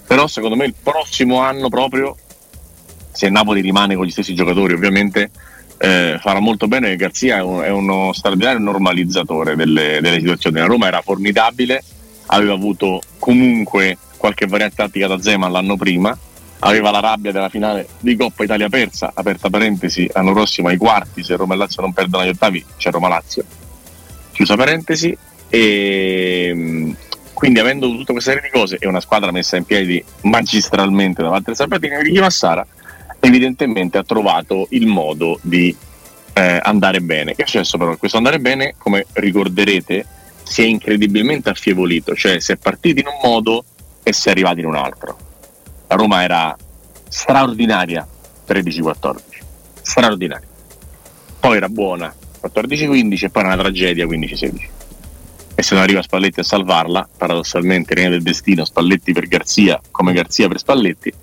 Però 0.05 0.27
secondo 0.27 0.55
me 0.55 0.65
il 0.65 0.75
prossimo 0.81 1.39
anno 1.39 1.69
proprio 1.69 2.15
se 3.11 3.27
il 3.27 3.31
Napoli 3.31 3.61
rimane 3.61 3.95
con 3.95 4.05
gli 4.05 4.11
stessi 4.11 4.33
giocatori 4.33 4.73
ovviamente 4.73 5.29
eh, 5.77 6.17
farà 6.19 6.39
molto 6.39 6.67
bene. 6.67 6.89
Che 6.89 6.95
Garzia 6.95 7.37
è, 7.37 7.41
un- 7.41 7.61
è 7.61 7.69
uno 7.69 8.13
straordinario 8.13 8.59
normalizzatore 8.59 9.55
delle, 9.55 9.99
delle 10.01 10.19
situazioni. 10.19 10.59
La 10.59 10.65
Roma 10.65 10.87
era 10.87 11.01
formidabile, 11.01 11.83
aveva 12.27 12.53
avuto 12.53 13.01
comunque 13.23 13.97
qualche 14.17 14.45
variante 14.47 14.75
tattica 14.75 15.07
da 15.07 15.17
Zeman 15.17 15.49
l'anno 15.49 15.77
prima, 15.77 16.17
aveva 16.59 16.91
la 16.91 16.99
rabbia 16.99 17.31
della 17.31 17.47
finale 17.47 17.87
di 18.01 18.17
Coppa 18.17 18.43
Italia 18.43 18.67
persa, 18.67 19.13
aperta 19.13 19.49
parentesi, 19.49 20.09
l'anno 20.13 20.33
prossimo 20.33 20.67
ai 20.67 20.75
quarti, 20.75 21.23
se 21.23 21.37
Roma 21.37 21.53
e 21.53 21.57
Lazio 21.57 21.81
non 21.81 21.93
perdono 21.93 22.23
agli 22.23 22.31
ottavi 22.31 22.65
c'è 22.75 22.91
Roma-Lazio, 22.91 23.45
chiusa 24.33 24.57
parentesi, 24.57 25.17
e 25.47 26.51
mh, 26.53 26.95
quindi 27.31 27.59
avendo 27.59 27.87
tutta 27.87 28.11
questa 28.11 28.33
serie 28.33 28.49
di 28.51 28.57
cose 28.57 28.75
e 28.77 28.87
una 28.89 28.99
squadra 28.99 29.31
messa 29.31 29.55
in 29.55 29.63
piedi 29.63 30.03
magistralmente 30.23 31.21
da 31.21 31.29
Walter 31.29 31.55
Sabatini 31.55 31.93
e 31.93 32.01
Ricky 32.01 32.19
Massara, 32.19 32.67
evidentemente 33.21 33.97
ha 33.97 34.03
trovato 34.03 34.67
il 34.71 34.85
modo 34.85 35.39
di 35.41 35.73
eh, 36.33 36.59
andare 36.61 36.99
bene. 36.99 37.35
Che 37.35 37.43
è 37.43 37.45
successo 37.45 37.77
però? 37.77 37.95
Questo 37.95 38.17
andare 38.17 38.39
bene, 38.39 38.75
come 38.77 39.05
ricorderete, 39.13 40.07
si 40.43 40.61
è 40.61 40.65
incredibilmente 40.65 41.49
affievolito, 41.49 42.15
cioè 42.15 42.39
si 42.39 42.51
è 42.51 42.57
partiti 42.57 42.99
in 42.99 43.07
un 43.07 43.19
modo 43.23 43.63
e 44.03 44.13
si 44.13 44.27
è 44.27 44.31
arrivati 44.31 44.59
in 44.59 44.67
un 44.67 44.75
altro. 44.75 45.17
La 45.87 45.95
Roma 45.95 46.23
era 46.23 46.55
straordinaria 47.07 48.07
13-14, 48.47 49.19
straordinaria. 49.81 50.47
Poi 51.39 51.57
era 51.57 51.69
buona 51.69 52.13
14-15 52.41 53.25
e 53.25 53.29
poi 53.29 53.43
era 53.43 53.53
una 53.53 53.61
tragedia 53.61 54.05
15-16. 54.05 54.67
E 55.55 55.61
se 55.61 55.75
non 55.75 55.83
arriva 55.83 56.01
Spalletti 56.01 56.39
a 56.39 56.43
salvarla, 56.43 57.07
paradossalmente, 57.15 57.93
regna 57.93 58.09
del 58.09 58.23
destino, 58.23 58.65
Spalletti 58.65 59.13
per 59.13 59.27
Garzia 59.27 59.79
come 59.91 60.13
Garzia 60.13 60.47
per 60.47 60.57
Spalletti, 60.57 61.13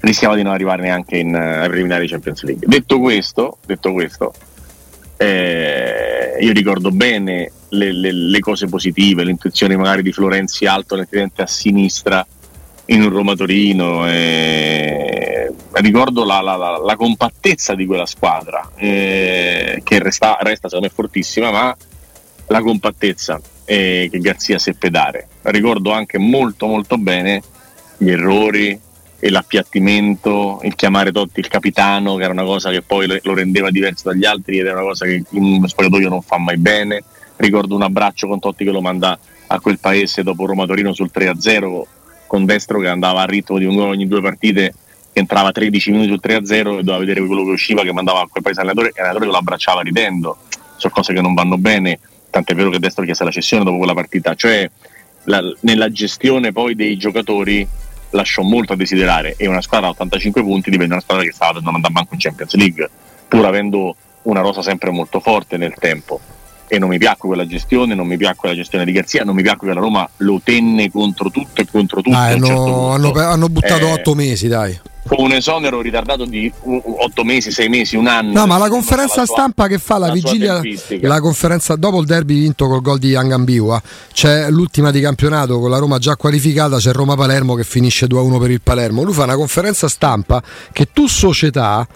rischiava 0.00 0.36
di 0.36 0.42
non 0.42 0.52
arrivare 0.52 0.82
neanche 0.82 1.18
in, 1.18 1.34
uh, 1.34 1.62
ai 1.62 1.68
preliminari 1.68 2.08
Champions 2.08 2.42
League. 2.44 2.66
Detto 2.66 2.98
questo, 2.98 3.58
detto 3.66 3.92
questo 3.92 4.32
eh, 5.18 6.36
io 6.40 6.52
ricordo 6.52 6.90
bene 6.90 7.50
le, 7.70 7.92
le, 7.92 8.12
le, 8.12 8.40
cose 8.40 8.68
positive, 8.68 9.24
l'intuizione 9.24 9.76
magari 9.76 10.02
di 10.02 10.12
Florenzi 10.12 10.64
alto 10.64 10.94
nettamente 10.94 11.42
a 11.42 11.46
sinistra 11.46 12.24
in 12.86 13.02
un 13.02 13.10
Roma 13.10 13.34
Torino. 13.34 14.08
Eh, 14.08 15.52
ricordo 15.72 16.24
la, 16.24 16.40
la, 16.40 16.56
la, 16.56 16.78
la, 16.78 16.96
compattezza 16.96 17.74
di 17.74 17.84
quella 17.84 18.06
squadra 18.06 18.70
eh, 18.76 19.80
che 19.82 19.98
resta, 19.98 20.38
resta 20.40 20.68
secondo 20.68 20.86
me 20.86 20.94
fortissima, 20.94 21.50
ma 21.50 21.76
la 22.46 22.60
compattezza 22.60 23.40
eh, 23.64 24.08
che 24.10 24.18
Garzia 24.20 24.58
seppe 24.58 24.88
dare. 24.88 25.26
Ricordo 25.42 25.92
anche 25.92 26.18
molto 26.18 26.66
molto 26.66 26.96
bene 26.96 27.42
gli 27.96 28.10
errori, 28.10 28.80
e 29.20 29.30
l'appiattimento, 29.30 30.60
il 30.62 30.74
chiamare 30.74 31.10
Totti 31.10 31.40
il 31.40 31.48
capitano, 31.48 32.14
che 32.16 32.22
era 32.22 32.32
una 32.32 32.44
cosa 32.44 32.70
che 32.70 32.82
poi 32.82 33.06
lo 33.22 33.34
rendeva 33.34 33.70
diverso 33.70 34.08
dagli 34.08 34.24
altri 34.24 34.58
ed 34.58 34.66
era 34.66 34.78
una 34.78 34.88
cosa 34.88 35.06
che 35.06 35.24
in 35.30 35.42
uno 35.42 35.66
spogliatoio 35.66 36.08
non 36.08 36.22
fa 36.22 36.38
mai 36.38 36.56
bene. 36.56 37.02
Ricordo 37.36 37.74
un 37.74 37.82
abbraccio 37.82 38.28
con 38.28 38.38
Totti 38.38 38.64
che 38.64 38.70
lo 38.70 38.80
manda 38.80 39.18
a 39.48 39.60
quel 39.60 39.78
paese 39.78 40.22
dopo 40.22 40.46
Roma 40.46 40.66
Torino 40.66 40.92
sul 40.92 41.10
3-0 41.12 41.82
con 42.26 42.44
Destro 42.44 42.78
che 42.80 42.88
andava 42.88 43.22
a 43.22 43.24
ritmo 43.24 43.58
di 43.58 43.64
un 43.64 43.74
gol 43.74 43.88
ogni 43.88 44.06
due 44.06 44.20
partite 44.20 44.74
che 45.12 45.20
entrava 45.20 45.50
13 45.50 45.90
minuti 45.90 46.08
sul 46.08 46.20
3-0 46.22 46.52
e 46.52 46.62
doveva 46.62 46.98
vedere 46.98 47.24
quello 47.24 47.44
che 47.44 47.50
usciva 47.50 47.82
che 47.82 47.92
mandava 47.92 48.20
a 48.20 48.28
quel 48.28 48.42
paese 48.42 48.60
allenatore 48.60 48.88
e 48.90 49.00
l'allenatore 49.00 49.30
lo 49.30 49.38
abbracciava 49.38 49.80
ridendo 49.80 50.36
sono 50.76 50.92
cose 50.92 51.14
che 51.14 51.22
non 51.22 51.32
vanno 51.32 51.56
bene 51.56 51.98
tant'è 52.28 52.54
vero 52.54 52.68
che 52.68 52.78
Destro 52.78 53.04
chiese 53.04 53.24
la 53.24 53.30
cessione 53.30 53.64
dopo 53.64 53.78
quella 53.78 53.94
partita 53.94 54.34
cioè 54.34 54.70
la, 55.24 55.40
nella 55.60 55.90
gestione 55.90 56.52
poi 56.52 56.74
dei 56.74 56.98
giocatori 56.98 57.66
lasciò 58.10 58.42
molto 58.42 58.72
a 58.72 58.76
desiderare 58.76 59.34
e 59.36 59.46
una 59.46 59.60
squadra 59.60 59.88
a 59.88 59.90
85 59.90 60.42
punti 60.42 60.70
divenne 60.70 60.92
una 60.92 61.02
squadra 61.02 61.24
che 61.24 61.32
stava 61.32 61.58
andando 61.58 61.86
a 61.86 61.90
banco 61.90 62.14
in 62.14 62.20
Champions 62.20 62.54
League 62.54 62.90
pur 63.28 63.44
avendo 63.44 63.94
una 64.22 64.40
rosa 64.40 64.62
sempre 64.62 64.90
molto 64.90 65.20
forte 65.20 65.56
nel 65.56 65.74
tempo 65.78 66.20
e 66.68 66.78
non 66.78 66.90
mi 66.90 66.98
piacque 66.98 67.28
quella 67.28 67.46
gestione, 67.46 67.94
non 67.94 68.06
mi 68.06 68.18
piacque 68.18 68.50
la 68.50 68.54
gestione 68.54 68.84
di 68.84 68.92
Garzia, 68.92 69.24
non 69.24 69.34
mi 69.34 69.42
piacque 69.42 69.68
che 69.68 69.74
la 69.74 69.80
Roma 69.80 70.08
lo 70.18 70.40
tenne 70.44 70.90
contro 70.90 71.30
tutto 71.30 71.62
e 71.62 71.66
contro 71.66 72.02
tutto. 72.02 72.16
Dai, 72.16 72.34
hanno, 72.34 72.46
certo 72.46 72.88
hanno, 72.90 73.12
hanno, 73.12 73.48
buttato 73.48 73.86
eh, 73.86 73.92
otto 73.92 74.14
mesi, 74.14 74.48
dai. 74.48 74.78
Con 75.08 75.24
un 75.24 75.32
esonero 75.32 75.80
ritardato 75.80 76.26
di 76.26 76.52
otto 76.62 77.24
mesi, 77.24 77.50
sei 77.50 77.68
mesi, 77.68 77.96
un 77.96 78.06
anno. 78.06 78.32
No, 78.32 78.46
ma 78.46 78.58
la 78.58 78.68
conferenza 78.68 79.24
sua, 79.24 79.34
stampa 79.34 79.66
che 79.66 79.78
fa 79.78 79.98
la, 79.98 80.08
la 80.08 80.12
vigilia, 80.12 80.60
la 81.00 81.20
conferenza 81.20 81.76
dopo 81.76 82.00
il 82.00 82.06
derby 82.06 82.40
vinto 82.40 82.68
col 82.68 82.82
gol 82.82 82.98
di 82.98 83.14
Angambiua, 83.14 83.80
c'è 84.12 84.50
l'ultima 84.50 84.90
di 84.90 85.00
campionato 85.00 85.58
con 85.58 85.70
la 85.70 85.78
Roma 85.78 85.98
già 85.98 86.16
qualificata, 86.16 86.76
c'è 86.76 86.92
Roma-Palermo 86.92 87.54
che 87.54 87.64
finisce 87.64 88.06
2-1 88.06 88.38
per 88.38 88.50
il 88.50 88.60
Palermo. 88.60 89.02
Lui 89.02 89.14
fa 89.14 89.24
una 89.24 89.36
conferenza 89.36 89.88
stampa 89.88 90.42
che 90.72 90.88
tu 90.92 91.06
società 91.06 91.86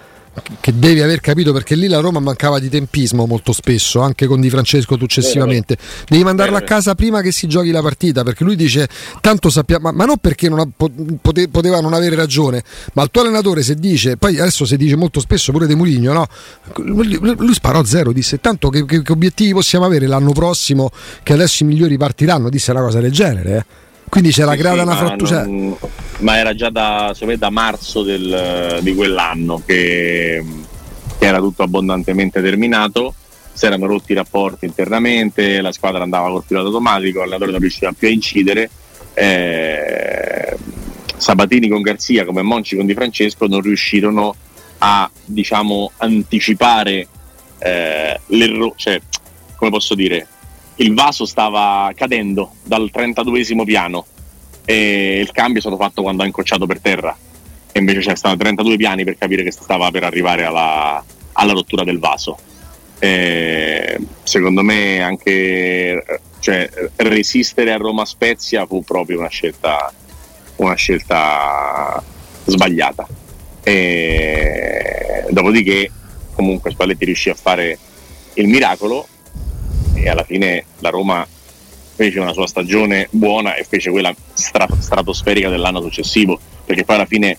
che 0.61 0.79
devi 0.79 1.03
aver 1.03 1.21
capito 1.21 1.53
perché 1.53 1.75
lì 1.75 1.89
la 1.89 2.01
Roma 2.01 2.19
mancava 2.19 2.59
di 2.59 2.69
tempismo 2.69 3.27
molto 3.27 3.53
spesso, 3.53 4.01
anche 4.01 4.27
con 4.27 4.41
Di 4.41 4.49
Francesco 4.49 4.97
successivamente. 4.97 5.77
Devi 6.09 6.25
mandarlo 6.25 6.57
a 6.57 6.63
casa 6.63 6.95
prima 6.95 7.21
che 7.21 7.33
si 7.33 7.47
giochi 7.47 7.71
la 7.71 7.83
partita 7.83 8.23
perché 8.23 8.45
lui 8.45 8.57
dice 8.57 8.89
tanto 9.21 9.51
sappiamo, 9.51 9.91
ma, 9.91 9.97
ma 9.97 10.05
non 10.05 10.17
perché 10.19 10.49
non 10.49 10.61
ha, 10.61 10.69
pote, 11.21 11.49
poteva 11.49 11.81
non 11.81 11.93
avere 11.93 12.17
ragione, 12.17 12.63
ma 12.95 13.03
il 13.03 13.11
tuo 13.11 13.23
allenatore 13.23 13.63
se 13.63 13.75
dice, 13.75 14.17
poi 14.17 14.39
adesso 14.39 14.65
si 14.65 14.77
dice 14.77 14.97
molto 14.97 15.21
spesso 15.21 15.53
pure 15.53 15.67
De 15.67 15.75
Murigno, 15.75 16.13
no? 16.13 16.27
lui, 16.77 17.19
lui 17.21 17.55
sparò 17.55 17.81
a 17.81 17.85
zero, 17.85 18.13
disse 18.13 18.41
tanto 18.41 18.71
che, 18.71 18.85
che, 18.87 19.03
che, 19.03 19.13
obiettivi 19.13 19.53
possiamo 19.53 19.85
avere 19.85 20.07
l'anno 20.07 20.33
prossimo 20.33 20.91
che 21.23 21.33
adesso 21.35 21.63
i 21.63 21.67
migliori 21.67 21.97
partiranno, 21.99 22.49
disse 22.49 22.71
una 22.71 22.83
cosa 22.83 23.01
del 23.01 23.13
genere. 23.13 23.57
Eh? 23.57 23.65
Quindi 24.09 24.31
c'era 24.31 24.53
sì, 24.53 24.59
creata 24.59 24.79
sì, 24.79 24.83
una 24.85 24.97
frattura. 24.97 25.45
Non... 25.45 25.77
Ma 26.23 26.39
era 26.39 26.55
già 26.55 26.71
da, 26.71 27.15
da 27.37 27.51
marzo 27.51 28.03
del, 28.03 28.79
di 28.81 28.95
quell'anno 28.95 29.61
che, 29.65 30.43
che, 31.19 31.27
era 31.27 31.39
tutto 31.39 31.63
abbondantemente 31.63 32.41
terminato. 32.41 33.15
Si 33.53 33.67
erano 33.67 33.87
rotti 33.87 34.13
i 34.13 34.15
rapporti 34.15 34.65
internamente, 34.65 35.61
la 35.61 35.73
squadra 35.73 36.03
andava 36.03 36.31
col 36.31 36.45
pilota 36.47 36.67
automatico, 36.67 37.19
l'allenatore 37.19 37.51
non 37.51 37.61
riusciva 37.61 37.93
più 37.93 38.09
a 38.09 38.11
incidere. 38.13 38.71
Eh, 39.15 40.57
Sabatini 41.17 41.69
con 41.69 41.83
Garzia 41.83 42.25
come 42.25 42.43
Monci 42.43 42.77
con 42.77 42.87
Di 42.87 42.95
Francesco 42.95 43.47
non 43.47 43.61
riuscirono 43.61 44.35
a 44.79 45.11
diciamo 45.25 45.91
anticipare 45.99 47.07
eh, 47.59 48.21
l'errore, 48.27 48.75
cioè 48.77 49.01
come 49.57 49.71
posso 49.71 49.95
dire, 49.95 50.27
il 50.77 50.95
vaso 50.95 51.25
stava 51.25 51.93
cadendo 51.95 52.55
dal 52.65 52.91
32esimo 52.93 53.65
piano 53.65 54.07
e 54.65 55.21
il 55.21 55.31
cambio 55.33 55.59
è 55.59 55.61
stato 55.61 55.77
fatto 55.77 56.03
quando 56.03 56.23
ha 56.23 56.27
incrociato 56.27 56.67
per 56.67 56.81
terra 56.81 57.17
e 57.73 57.79
invece 57.79 58.01
c'è 58.01 58.15
stato 58.15 58.37
32 58.37 58.77
piani 58.77 59.05
per 59.05 59.17
capire 59.17 59.43
che 59.43 59.51
stava 59.51 59.91
per 59.91 60.05
arrivare 60.05 60.45
alla, 60.45 61.03
alla 61.33 61.53
rottura 61.53 61.85
del 61.85 61.99
vaso. 61.99 62.39
E 62.99 63.99
secondo 64.23 64.63
me 64.63 65.01
anche 65.01 66.21
cioè, 66.39 66.69
resistere 66.97 67.73
a 67.73 67.79
Roma 67.79 68.05
Spezia 68.05 68.67
fu 68.67 68.85
proprio 68.85 69.19
una 69.19 69.29
scelta, 69.29 69.93
una 70.57 70.75
scelta 70.75 72.03
sbagliata. 72.45 73.07
E 73.63 75.25
dopodiché 75.31 75.91
comunque 76.35 76.71
Spalletti 76.71 77.07
riuscì 77.07 77.31
a 77.31 77.35
fare 77.35 77.79
il 78.35 78.49
miracolo 78.49 79.07
e 79.95 80.09
alla 80.09 80.25
fine 80.25 80.65
la 80.81 80.91
Roma 80.91 81.27
fece 82.03 82.19
una 82.19 82.33
sua 82.33 82.49
stagione 82.49 83.07
buona 83.11 83.55
e 83.55 83.63
fece 83.63 83.91
quella 83.91 84.13
strat- 84.33 84.77
stratosferica 84.77 85.49
dell'anno 85.49 85.81
successivo, 85.81 86.37
perché 86.65 86.85
poi 86.85 86.97
alla 86.97 87.07
fine 87.07 87.39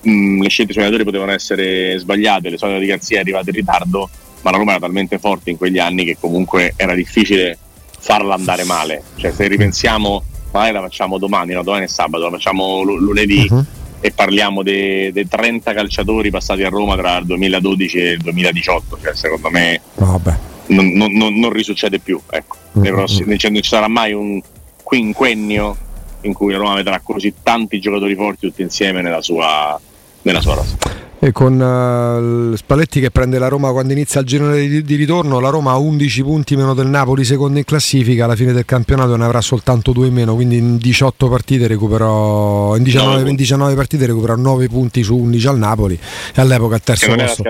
mh, 0.00 0.42
le 0.42 0.48
scelte 0.48 0.72
sui 0.72 0.82
allenatori 0.82 1.04
potevano 1.04 1.32
essere 1.32 1.98
sbagliate, 1.98 2.50
le 2.50 2.58
solite 2.58 2.78
di 2.78 2.86
Garzia 2.86 3.16
è 3.16 3.20
arrivata 3.20 3.50
in 3.50 3.56
ritardo, 3.56 4.08
ma 4.42 4.52
la 4.52 4.58
Roma 4.58 4.70
era 4.72 4.80
talmente 4.80 5.18
forte 5.18 5.50
in 5.50 5.56
quegli 5.56 5.80
anni 5.80 6.04
che 6.04 6.16
comunque 6.20 6.74
era 6.76 6.94
difficile 6.94 7.58
farla 7.98 8.34
andare 8.34 8.62
male. 8.62 9.02
Cioè 9.16 9.32
se 9.32 9.48
ripensiamo, 9.48 10.22
magari 10.52 10.74
la 10.74 10.80
facciamo 10.80 11.18
domani, 11.18 11.52
no? 11.52 11.64
domani 11.64 11.84
è 11.86 11.88
sabato, 11.88 12.24
la 12.24 12.30
facciamo 12.30 12.82
l- 12.82 13.00
lunedì. 13.00 13.46
Uh-huh. 13.50 13.64
E 14.04 14.10
parliamo 14.10 14.64
dei 14.64 15.12
de 15.12 15.28
30 15.28 15.72
calciatori 15.72 16.30
passati 16.30 16.64
a 16.64 16.68
Roma 16.68 16.96
tra 16.96 17.18
il 17.18 17.26
2012 17.26 17.98
e 17.98 18.10
il 18.10 18.18
2018. 18.18 18.98
Cioè, 19.00 19.14
secondo 19.14 19.48
me, 19.48 19.80
Vabbè 19.94 20.41
non, 20.66 20.92
non, 20.92 21.12
non, 21.12 21.38
non 21.38 21.50
risuccede 21.50 21.98
più. 21.98 22.20
Ecco. 22.30 22.56
Mm-hmm. 22.78 22.94
Prossimi, 22.94 23.38
cioè, 23.38 23.50
non 23.50 23.62
ci 23.62 23.68
sarà 23.68 23.88
mai 23.88 24.12
un 24.12 24.40
quinquennio 24.82 25.76
in 26.22 26.32
cui 26.32 26.54
Roma 26.54 26.74
vedrà 26.74 27.00
così 27.00 27.34
tanti 27.42 27.80
giocatori 27.80 28.14
forti 28.14 28.46
tutti 28.46 28.62
insieme 28.62 29.02
nella 29.02 29.22
sua, 29.22 29.78
nella 30.22 30.40
sua 30.40 30.54
rosa 30.54 31.01
con 31.30 32.52
uh, 32.52 32.56
Spalletti 32.56 32.98
che 32.98 33.12
prende 33.12 33.38
la 33.38 33.46
Roma 33.46 33.70
quando 33.70 33.92
inizia 33.92 34.20
il 34.20 34.26
girone 34.26 34.58
di, 34.66 34.82
di, 34.82 34.94
ritorno, 34.96 35.38
la 35.38 35.50
Roma 35.50 35.70
ha 35.70 35.76
11 35.76 36.22
punti 36.24 36.56
meno 36.56 36.74
del 36.74 36.88
Napoli, 36.88 37.24
secondo 37.24 37.58
in 37.58 37.64
classifica, 37.64 38.24
alla 38.24 38.34
fine 38.34 38.52
del 38.52 38.64
campionato 38.64 39.14
ne 39.14 39.24
avrà 39.24 39.40
soltanto 39.40 39.92
2 39.92 40.08
in 40.08 40.14
meno, 40.14 40.34
quindi 40.34 40.56
in 40.56 40.78
18 40.78 41.28
partite 41.28 41.68
recuperò 41.68 42.74
in 42.74 42.82
19, 42.82 43.30
in 43.30 43.36
19 43.36 43.74
partite 43.76 44.06
recuperò 44.06 44.34
9 44.34 44.66
punti 44.66 45.04
su 45.04 45.16
11 45.16 45.46
al 45.46 45.58
Napoli 45.58 45.96
e 46.34 46.40
all'epoca 46.40 46.74
al 46.74 46.82
terzo 46.82 47.14
posto. 47.14 47.44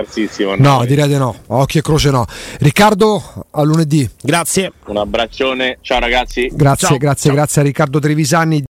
No, 0.57 0.85
direi 0.85 1.07
di 1.07 1.17
no, 1.17 1.35
occhio 1.47 1.79
e 1.79 1.83
croce 1.83 2.11
no. 2.11 2.27
Riccardo, 2.59 3.47
a 3.49 3.63
lunedì. 3.63 4.07
Grazie. 4.21 4.71
Un 4.85 4.97
abbraccione, 4.97 5.79
ciao 5.81 5.99
ragazzi. 5.99 6.51
Grazie, 6.53 6.89
ciao. 6.89 6.97
grazie, 6.97 7.29
ciao. 7.29 7.35
grazie 7.35 7.61
a 7.61 7.63
Riccardo 7.63 7.97
Trevisani. 7.97 8.61